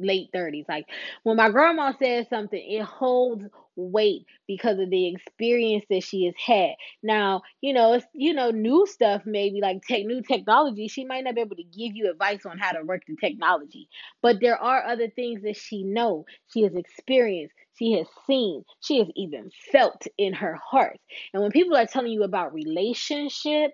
[0.00, 0.66] late 30s.
[0.68, 0.86] Like
[1.22, 3.44] when my grandma says something, it holds
[3.76, 6.72] weight because of the experience that she has had.
[7.02, 11.24] Now, you know, it's you know, new stuff maybe like tech new technology, she might
[11.24, 13.88] not be able to give you advice on how to work the technology.
[14.22, 18.98] But there are other things that she know, she has experienced, she has seen, she
[18.98, 20.98] has even felt in her heart.
[21.32, 23.72] And when people are telling you about relationship,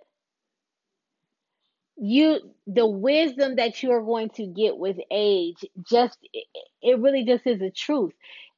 [1.96, 6.18] you the wisdom that you are going to get with age just
[6.82, 8.12] it, really just is a truth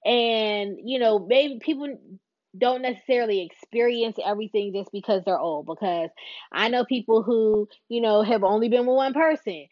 [0.04, 1.98] and you know maybe people
[2.57, 6.11] don't necessarily experience everything just because they're old because
[6.53, 9.67] i know people who you know have only been with one person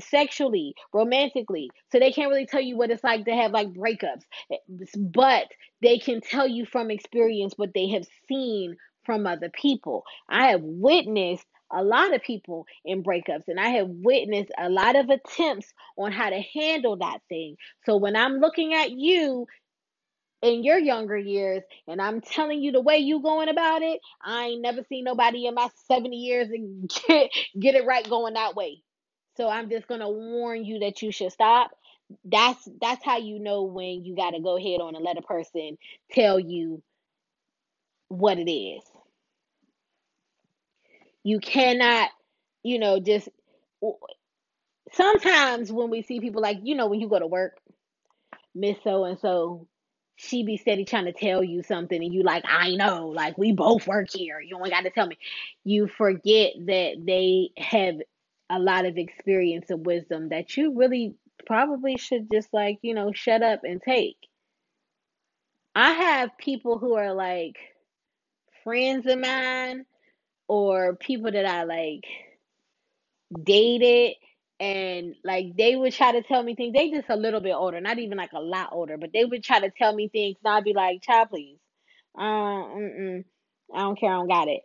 [0.00, 4.22] sexually romantically so they can't really tell you what it's like to have like breakups
[4.98, 5.46] but
[5.82, 10.62] they can tell you from experience what they have seen from other people i have
[10.62, 15.72] witnessed a lot of people in breakups and I have witnessed a lot of attempts
[15.98, 17.56] on how to handle that thing.
[17.84, 19.46] So when I'm looking at you
[20.46, 24.46] in your younger years and I'm telling you the way you going about it, I
[24.46, 27.30] ain't never seen nobody in my 70 years and get,
[27.60, 28.82] get it right going that way.
[29.38, 31.72] So I'm just to warn you that you should stop.
[32.24, 35.22] That's that's how you know when you got to go ahead on and let a
[35.22, 35.78] person
[36.12, 36.82] tell you
[38.08, 38.82] what it is.
[41.24, 42.10] You cannot,
[42.64, 43.28] you know, just
[44.92, 47.58] sometimes when we see people like, you know, when you go to work,
[48.54, 49.68] Miss So and so,
[50.16, 53.52] she be steady trying to tell you something, and you like, I know, like we
[53.52, 54.40] both work here.
[54.40, 55.18] You only got to tell me.
[55.64, 57.96] You forget that they have
[58.50, 61.14] a lot of experience and wisdom that you really
[61.46, 64.16] probably should just like, you know, shut up and take.
[65.74, 67.56] I have people who are like
[68.64, 69.84] friends of mine
[70.48, 72.04] or people that I like
[73.44, 74.14] dated
[74.60, 76.74] and like they would try to tell me things.
[76.74, 79.44] They just a little bit older, not even like a lot older, but they would
[79.44, 81.58] try to tell me things, and I'd be like, "Child, please,
[82.18, 83.24] uh, mm-mm,
[83.74, 84.62] I don't care, I don't got it."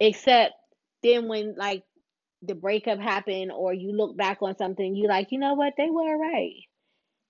[0.00, 0.54] Except
[1.02, 1.84] then when like
[2.42, 5.90] the breakup happened, or you look back on something, you like, you know what, they
[5.90, 6.54] were right.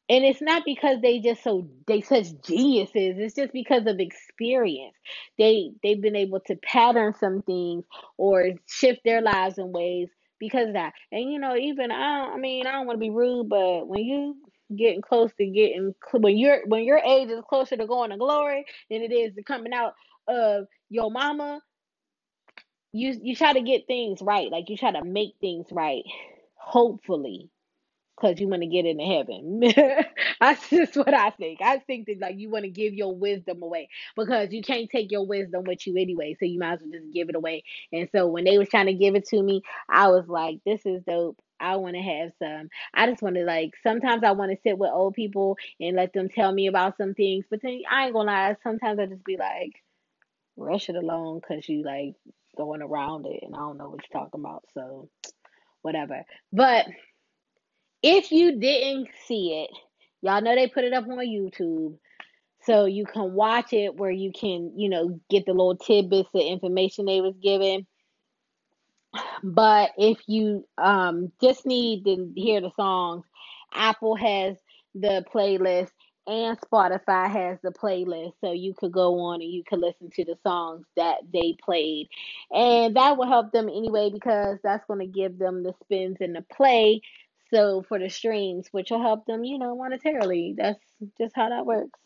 [0.09, 3.17] And it's not because they just so they such geniuses.
[3.19, 4.95] It's just because of experience.
[5.39, 7.85] They they've been able to pattern some things
[8.19, 10.11] or shift their lives in ways
[10.49, 10.95] because that.
[11.13, 14.05] And you know, even I, I mean, I don't want to be rude, but when
[14.05, 14.37] you
[14.77, 18.67] getting close to getting when you're when your age is closer to going to glory
[18.91, 19.95] than it is to coming out
[20.29, 21.61] of your mama,
[22.93, 24.51] you you try to get things right.
[24.51, 26.05] Like you try to make things right.
[26.57, 27.51] Hopefully
[28.17, 29.61] because you want to get into heaven.
[30.41, 31.61] That's just what I think.
[31.63, 35.11] I think that like you want to give your wisdom away because you can't take
[35.11, 36.37] your wisdom with you anyway.
[36.39, 37.65] So you might as well just give it away.
[37.93, 40.85] And so when they was trying to give it to me, I was like, this
[40.87, 41.39] is dope.
[41.61, 42.69] I want to have some.
[42.93, 43.73] I just want to like.
[43.83, 47.15] Sometimes I want to sit with old people and let them tell me about some
[47.15, 47.47] things.
[47.49, 48.57] But then I ain't gonna lie.
[48.63, 49.73] Sometimes I just be like,
[50.57, 52.15] rush it along because you like
[52.57, 54.65] going around it, and I don't know what you're talking about.
[54.75, 55.09] So
[55.83, 56.25] whatever.
[56.53, 56.87] But
[58.05, 59.71] if you didn't see it,
[60.21, 61.97] y'all know they put it up on YouTube.
[62.65, 66.43] So you can watch it where you can, you know, get the little tidbits of
[66.43, 67.87] information they was given.
[69.43, 73.25] But if you um just need to hear the songs,
[73.73, 74.57] Apple has
[74.95, 75.91] the playlist
[76.27, 78.35] and Spotify has the playlist.
[78.41, 82.09] So you could go on and you could listen to the songs that they played.
[82.51, 86.35] And that will help them anyway because that's going to give them the spins and
[86.37, 87.01] the play
[87.53, 90.55] so for the streams, which will help them, you know, monetarily.
[90.57, 90.81] That's
[91.21, 91.99] just how that works.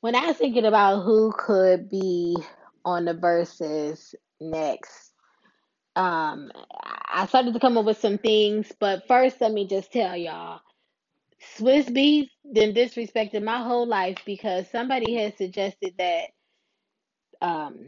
[0.00, 2.36] When I was thinking about who could be
[2.84, 5.12] on the Verzuz next,
[5.96, 6.52] um,
[7.10, 10.60] I started to come up with some things, but first let me just tell y'all.
[11.56, 16.26] Swizz Beatz been disrespected my whole life because somebody has suggested that
[17.42, 17.78] um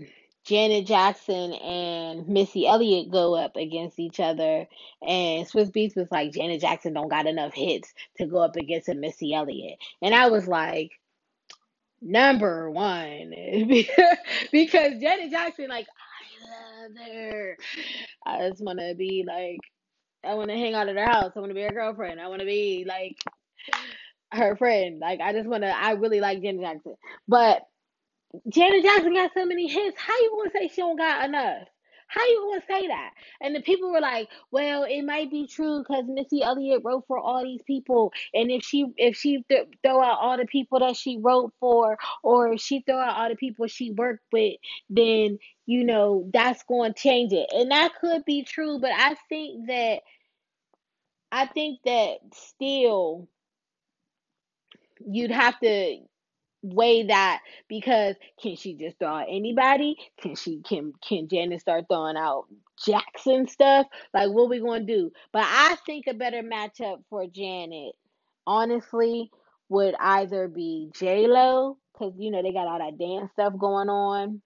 [0.45, 4.67] Janet Jackson and Missy Elliott go up against each other,
[5.07, 8.89] and Swizz Beatz was like, Janet Jackson don't got enough hits to go up against
[8.89, 10.93] a Missy Elliott, and I was like,
[12.03, 13.31] number one
[14.53, 17.57] because Janet Jackson, like I love her.
[18.27, 19.61] I just want to be like,
[20.25, 21.33] I want to hang out at her house.
[21.37, 22.21] I want to be her girlfriend.
[22.21, 23.17] I want to be like
[24.33, 24.99] her friend.
[24.99, 25.69] Like I just want to.
[25.69, 26.95] I really like Janet Jackson,
[27.29, 27.63] but
[28.49, 29.99] Janet Jackson got so many hits.
[30.01, 31.69] How you gonna say she don't got enough?
[32.09, 33.13] How you gonna say that?
[33.41, 37.19] And the people were like, "Well, it might be true because Missy Elliott wrote for
[37.19, 40.97] all these people, and if she if she th- throw out all the people that
[40.97, 44.57] she wrote for, or if she throw out all the people she worked with,
[44.91, 49.17] then you know that's going to change it." And that could be true, but I
[49.29, 50.03] think that
[51.33, 53.29] I think that still
[55.07, 55.99] you'd have to
[56.63, 59.97] weigh that because can she just throw out anybody?
[60.21, 62.47] Can she can can Janet start throwing out
[62.85, 63.87] Jackson stuff?
[64.15, 65.13] Like what we gonna do?
[65.33, 67.95] But I think a better matchup for Janet,
[68.47, 69.31] honestly,
[69.69, 73.89] would either be J Lo, because you know they got all that dance stuff going
[73.89, 74.43] on.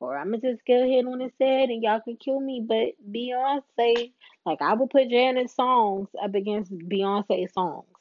[0.00, 4.12] Or I'm gonna just go ahead on it and y'all can kill me, but Beyonce,
[4.46, 7.97] like I would put Janet's songs up against Beyonce songs.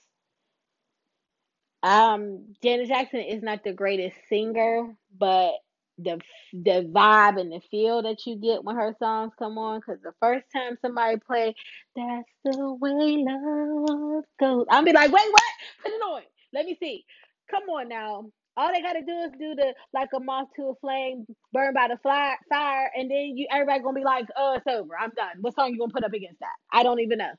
[1.83, 5.53] Um, Janet Jackson is not the greatest singer, but
[5.99, 6.19] the
[6.53, 10.13] the vibe and the feel that you get when her songs come on, because the
[10.19, 11.55] first time somebody play
[11.95, 15.43] "That's the Way Love Goes," I'll be like, "Wait, what?
[15.83, 16.21] Put it on.
[16.53, 17.05] Let me see.
[17.49, 20.75] Come on now." All they gotta do is do the like a moth to a
[20.81, 24.67] flame, burned by the fly, fire, and then you everybody gonna be like, "Oh, it's
[24.67, 24.97] over.
[24.99, 26.55] I'm done." What song you gonna put up against that?
[26.71, 27.33] I don't even know.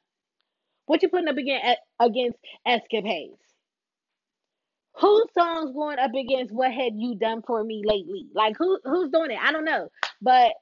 [0.86, 3.39] What you putting up against against escapades?
[5.01, 8.27] Whose song's going up against what had you done for me lately?
[8.35, 9.39] Like who who's doing it?
[9.41, 9.89] I don't know.
[10.21, 10.53] But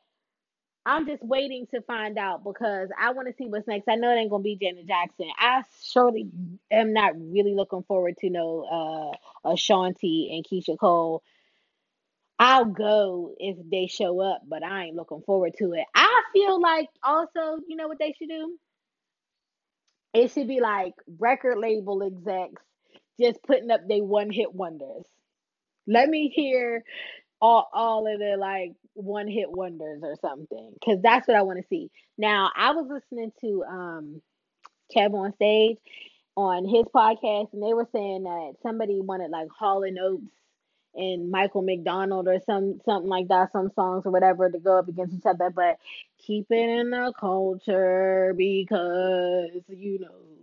[0.84, 3.88] I'm just waiting to find out because I want to see what's next.
[3.88, 5.28] I know it ain't gonna be Janet Jackson.
[5.38, 6.28] I surely
[6.70, 9.12] am not really looking forward to no
[9.44, 11.22] uh Ashanti and Keyshia Cole.
[12.38, 15.86] I'll go if they show up, but I ain't looking forward to it.
[15.94, 18.58] I feel like also, you know what they should do?
[20.12, 22.62] It should be like record label execs
[23.20, 25.04] just putting up their one hit wonders.
[25.86, 26.84] Let me hear
[27.40, 31.60] all all of the like one hit wonders or something because that's what I want
[31.60, 31.90] to see.
[32.18, 34.22] Now I was listening to um
[34.94, 35.78] KevOnStage
[36.36, 40.24] on his podcast and they were saying that somebody wanted like Hall and Oates
[40.94, 44.88] and Michael McDonald or some something like that, some songs or whatever to go up
[44.88, 45.78] against each other, but
[46.18, 50.35] keep it in the culture because you know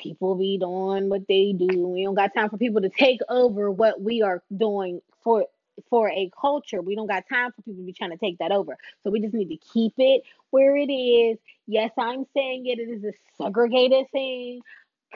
[0.00, 1.88] people be doing what they do.
[1.88, 5.46] We don't got time for people to take over what we are doing for
[5.88, 6.82] for a culture.
[6.82, 8.76] We don't got time for people to be trying to take that over.
[9.02, 11.38] So we just need to keep it where it is.
[11.66, 14.60] Yes, I'm saying it, it is a segregated thing.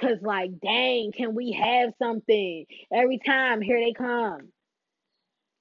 [0.01, 3.61] Cause like, dang, can we have something every time?
[3.61, 4.49] Here they come.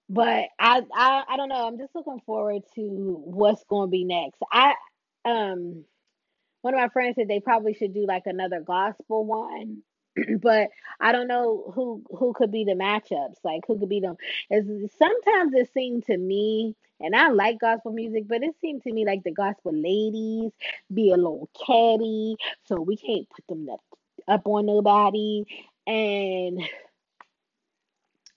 [0.10, 1.68] But I, I, I don't know.
[1.68, 4.40] I'm just looking forward to what's going to be next.
[4.52, 4.74] I,
[5.26, 5.86] um,
[6.64, 9.84] one of my friends said they probably should do like another gospel one
[10.42, 13.38] but I don't know who who could be the matchups.
[13.44, 14.16] Like who could be them?
[14.52, 14.66] As
[14.98, 19.06] sometimes it seemed to me, and I like gospel music, but it seemed to me
[19.06, 20.52] like the gospel ladies
[20.94, 22.36] be a little catty,
[22.66, 23.82] so we can't put them up,
[24.28, 25.46] up on nobody.
[25.88, 26.62] And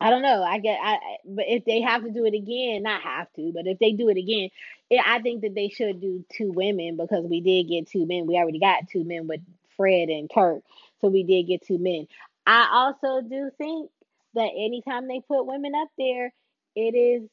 [0.01, 0.45] I don't know.
[0.45, 0.79] I get.
[0.83, 3.93] I but if they have to do it again, not have to, but if they
[3.93, 4.51] do it again,
[4.91, 8.29] it, I think that they should do two women because we did get two men.
[8.29, 9.43] We already got two men with
[9.77, 10.63] Fred and Kirk,
[11.01, 12.09] so we did get two men.
[12.47, 13.91] I also do think
[14.35, 16.33] that anytime they put women up there,
[16.77, 17.29] it is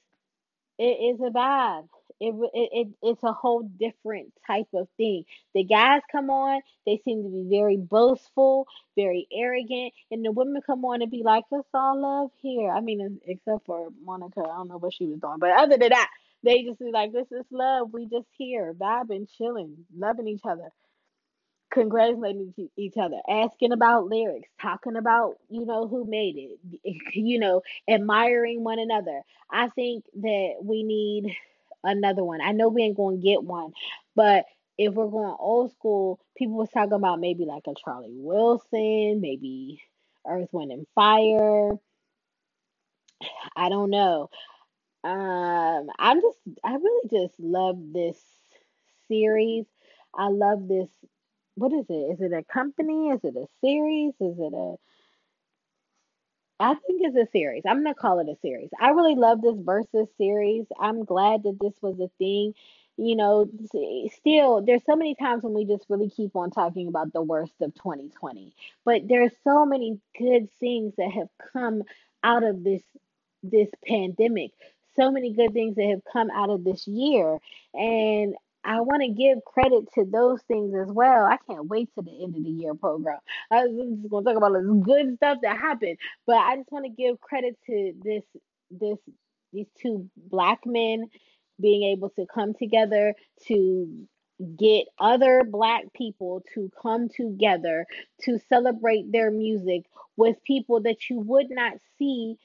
[0.80, 1.90] it is a vibe.
[2.20, 5.26] It, it, it it's a whole different type of thing.
[5.54, 10.62] The guys come on, they seem to be very boastful, very arrogant, and the women
[10.66, 14.58] come on and be like, "It's all love here." I mean, except for Monica, I
[14.58, 16.10] don't know what she was doing, but other than that,
[16.44, 17.94] they just be like, "This is love.
[17.94, 20.72] We just here, vibing, chilling, loving each other."
[21.72, 26.60] congratulating each other, asking about lyrics, talking about, you know, who made it,
[27.14, 29.22] you know, admiring one another.
[29.52, 31.36] I think that we need
[31.84, 32.42] another one.
[32.42, 33.74] I know we ain't to get one,
[34.16, 34.46] but
[34.78, 39.82] if we're going old school, people was talking about maybe like a Charlie Wilson, maybe
[40.28, 41.72] Earth, Wind, and Fire.
[43.56, 44.30] I don't know.
[45.04, 48.18] Um, I'm just, I really just love this
[49.08, 49.66] series.
[50.16, 50.90] I love this
[51.56, 51.94] what is it?
[51.94, 53.10] Is it a company?
[53.10, 54.14] Is it a series?
[54.20, 54.76] Is it a
[56.60, 57.64] I think it's a series.
[57.68, 58.70] I'm gonna call it a series.
[58.80, 60.66] I really love this Verzuz series.
[60.80, 62.54] I'm glad that this was a thing.
[62.98, 63.50] You know,
[64.12, 67.56] still there's so many times when we just really keep on talking about the worst
[67.62, 68.54] of 2020.
[68.86, 71.84] But there's so many good things that have come
[72.24, 72.84] out of this
[73.42, 74.52] this pandemic.
[74.96, 77.40] So many good things that have come out of this year.
[77.74, 81.26] And I want to give credit to those things as well.
[81.26, 83.20] I can't wait to the end of the year program.
[83.52, 86.86] I was just gonna talk about this good stuff that happened, but I just want
[86.86, 88.24] to give credit to this
[88.72, 88.98] this
[89.52, 91.10] these two black men
[91.62, 93.16] being able to come together
[93.48, 94.08] to
[94.58, 97.86] get other black people to come together
[98.22, 99.84] to celebrate their music
[100.18, 102.36] with people that you would not see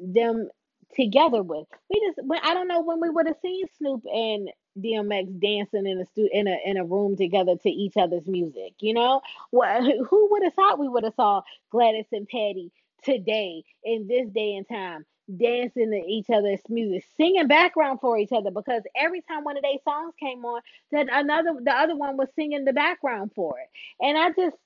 [0.00, 0.48] them
[0.94, 1.66] together with.
[1.90, 6.00] We just I don't know when we would have seen Snoop and DMX dancing in
[6.00, 8.74] a stu- in a in a room together to each other's music.
[8.80, 13.64] You know, what who would have thought we would have saw Gladys and Patti today
[13.84, 15.04] in this day and time
[15.36, 19.62] dancing to each other's music, singing background for each other because every time one of
[19.62, 20.60] their songs came on,
[20.90, 23.68] then another the other one was singing the background for it.
[24.00, 24.56] And I just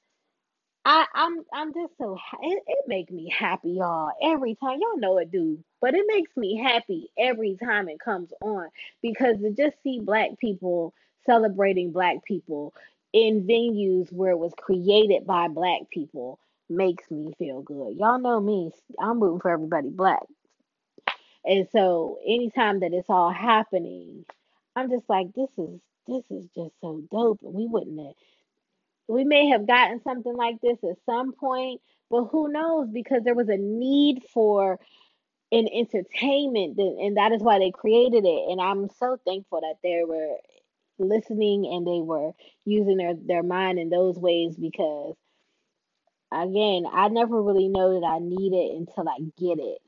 [0.87, 4.13] I, I'm I'm just so it, it make me happy, y'all.
[4.23, 8.31] Every time, y'all know it do, but it makes me happy every time it comes
[8.41, 8.69] on
[9.03, 10.95] because to just see black people
[11.27, 12.73] celebrating black people
[13.13, 16.39] in venues where it was created by black people
[16.71, 17.97] makes me feel good.
[17.97, 18.71] Y'all know me,
[19.01, 20.23] I'm rooting for everybody black,
[21.45, 24.25] and so anytime that it's all happening,
[24.77, 28.15] I'm just like, this is this is just so dope, and we wouldn't have
[29.09, 31.81] we may have gotten something like this at some point,
[32.11, 32.89] but who knows?
[32.93, 34.79] Because there was a need for
[35.53, 38.51] an entertainment, and that is why they created it.
[38.51, 40.37] And I'm so thankful that they were
[40.99, 42.33] listening and they were
[42.65, 45.15] using their, their mind in those ways because,
[46.33, 49.79] again, I never really know that I need it until I get it.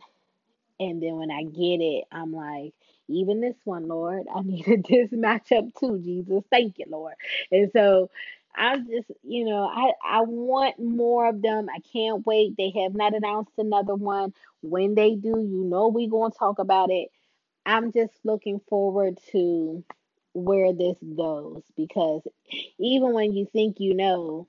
[0.81, 2.75] And then when I get it, I'm like,
[3.09, 6.45] even this one, Lord, I needed this matchup too, Jesus.
[6.51, 7.15] Thank you, Lord.
[7.51, 8.11] And so
[8.55, 11.69] I'm just, you know, I I want more of them.
[11.75, 12.57] I can't wait.
[12.57, 14.35] They have not announced another one.
[14.63, 17.09] When they do, you know we're gonna talk about it.
[17.67, 19.85] I'm just looking forward to
[20.35, 22.23] where this goes because
[22.79, 24.49] even when you think you know,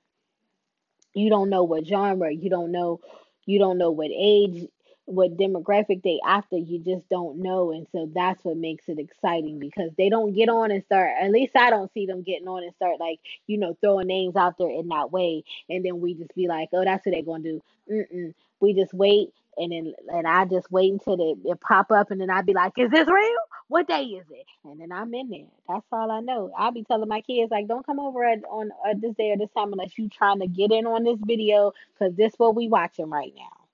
[1.14, 3.00] you don't know what genre, you don't know
[3.46, 4.68] you don't know what age,
[5.10, 7.72] what demographic they after, you just don't know.
[7.72, 11.30] And so that's what makes it exciting because they don't get on and start at
[11.30, 14.58] least I don't see them getting on and start like, you know, throwing names out
[14.58, 15.44] there in that way.
[15.68, 17.62] And then we just be like, oh, that's what they're gonna do.
[17.90, 18.34] Mm-mm.
[18.60, 22.30] We just wait and then and I just wait until it, pop up and then
[22.30, 23.38] I'd be like, Is this real?
[23.68, 24.46] What day is it?
[24.64, 25.46] And then I'm in there.
[25.68, 26.52] That's all I know.
[26.56, 29.36] I'll be telling my kids like, don't come over at on uh, this day or
[29.36, 32.68] this time unless you trying to get in on this video because this what we
[32.68, 33.66] watching right now.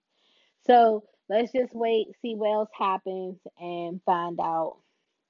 [0.66, 4.79] So let's just wait, see what else happens, and find out,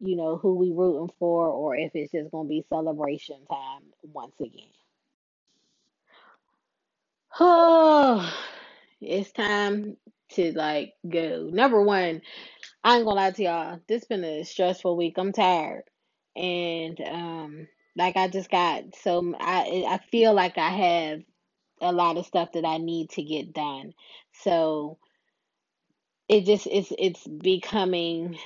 [0.00, 4.34] you know, who we rooting for, or if it's just gonna be celebration time once
[4.40, 4.68] again.
[7.40, 8.34] Oh,
[9.00, 9.96] it's time
[10.32, 11.50] to like go.
[11.52, 12.22] Number one,
[12.84, 13.80] I ain't gonna lie to y'all.
[13.88, 15.14] This been a stressful week.
[15.18, 15.84] I'm tired,
[16.36, 21.20] and um, like I just got so I I feel like I have
[21.82, 23.94] a lot of stuff that I need to get done.
[24.44, 24.98] So
[26.28, 28.36] it just it's it's becoming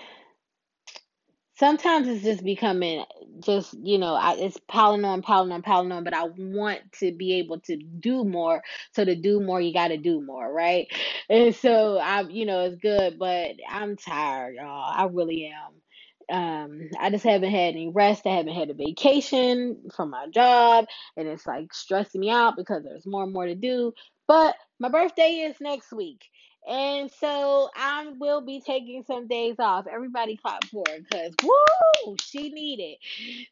[1.60, 3.04] sometimes it's just becoming
[3.40, 7.12] just you know I, it's piling on piling on piling on but i want to
[7.12, 8.62] be able to do more.
[8.92, 10.88] So to do more you got to do more right?
[11.28, 14.92] And so i you know it's good but i'm tired y'all.
[14.96, 16.34] I really am.
[16.34, 18.26] Um i just haven't had any rest.
[18.26, 22.82] I haven't had a vacation from my job and it's like stressing me out because
[22.84, 23.92] there's more and more to do.
[24.26, 26.24] But my birthday is next week
[26.68, 29.86] and so I will be taking some days off.
[29.86, 32.98] Everybody clap for her because woo, she needed.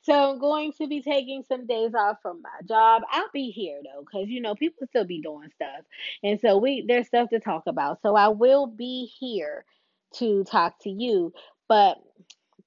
[0.03, 3.03] So I'm going to be taking some days off from my job.
[3.11, 5.85] I'll be here though, because you know people still be doing stuff,
[6.23, 8.03] and so we there's stuff to talk about.
[8.03, 9.65] So I will be here
[10.17, 11.33] to talk to you,
[11.69, 11.99] but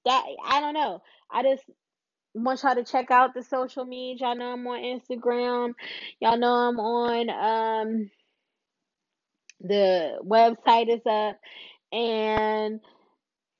[0.05, 1.01] that I don't know.
[1.31, 1.63] I just
[2.33, 4.27] want y'all to check out the social media.
[4.27, 5.73] Y'all know I'm on Instagram.
[6.19, 8.11] Y'all know I'm on um
[9.63, 11.39] the website is up
[11.91, 12.79] and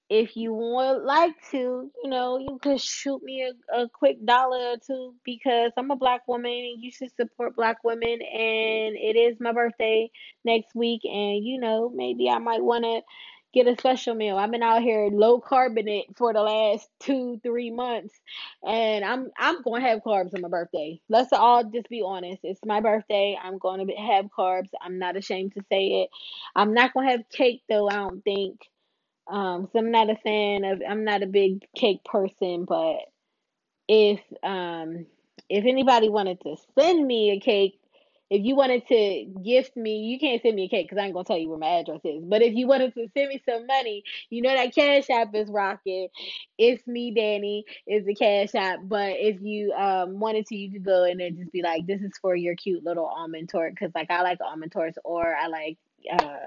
[0.10, 4.74] if you would like to, you know, you could shoot me a, a quick dollar
[4.74, 8.20] or two because I'm a black woman and you should support black women.
[8.22, 10.12] And it is my birthday
[10.44, 11.02] next week.
[11.06, 13.02] And, you know, maybe I might want to
[13.54, 14.38] get a special meal.
[14.38, 18.14] I've been out here low carbonate for the last two, three months.
[18.68, 21.02] And I'm I'm to have carbs on my birthday.
[21.10, 22.42] Let's all just be honest.
[22.44, 23.38] It's my birthday.
[23.42, 24.70] I'm to have carbs.
[24.82, 26.10] I'm not ashamed to say it.
[26.56, 28.60] I'm not to have cake, though, I don't think
[29.28, 32.98] um, so I'm not a fan of, I'm not a big cake person, but
[33.88, 35.06] if um
[35.50, 37.80] if anybody wanted to send me a cake,
[38.32, 41.14] if you wanted to gift me, you can't send me a cake because I ain't
[41.14, 42.24] gonna tell you where my address is.
[42.24, 45.50] But if you wanted to send me some money, you know that Cash App is
[45.50, 46.08] rocking.
[46.58, 48.80] It's me, Danny, is the Cash App.
[48.84, 52.02] But if you um wanted to, you could go in and just be like, "This
[52.02, 55.48] is for your cute little almond torte," because like I like almond tortes, or I
[55.48, 55.78] like
[56.10, 56.38] uh,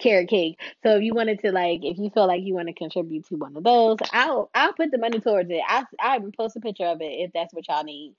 [0.00, 0.58] carrot cake.
[0.82, 3.36] So if you wanted to like, if you feel like you want to contribute to
[3.36, 5.60] one of those, I'll I'll put the money towards it.
[5.68, 8.16] I I even post a picture of it if that's what y'all need.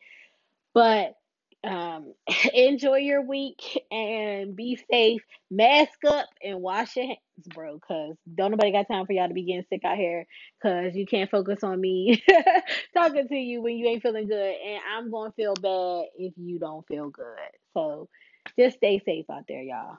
[0.74, 1.17] But
[1.64, 2.14] um,
[2.53, 5.22] enjoy your week and be safe.
[5.49, 7.20] Mask up and wash your hands,
[7.53, 7.80] bro.
[7.80, 10.26] Cause don't nobody got time for y'all to be getting sick out here.
[10.62, 12.24] Cause you can't focus on me
[12.95, 16.59] talking to you when you ain't feeling good, and I'm gonna feel bad if you
[16.59, 17.26] don't feel good.
[17.74, 18.09] So
[18.57, 19.97] just stay safe out there, y'all.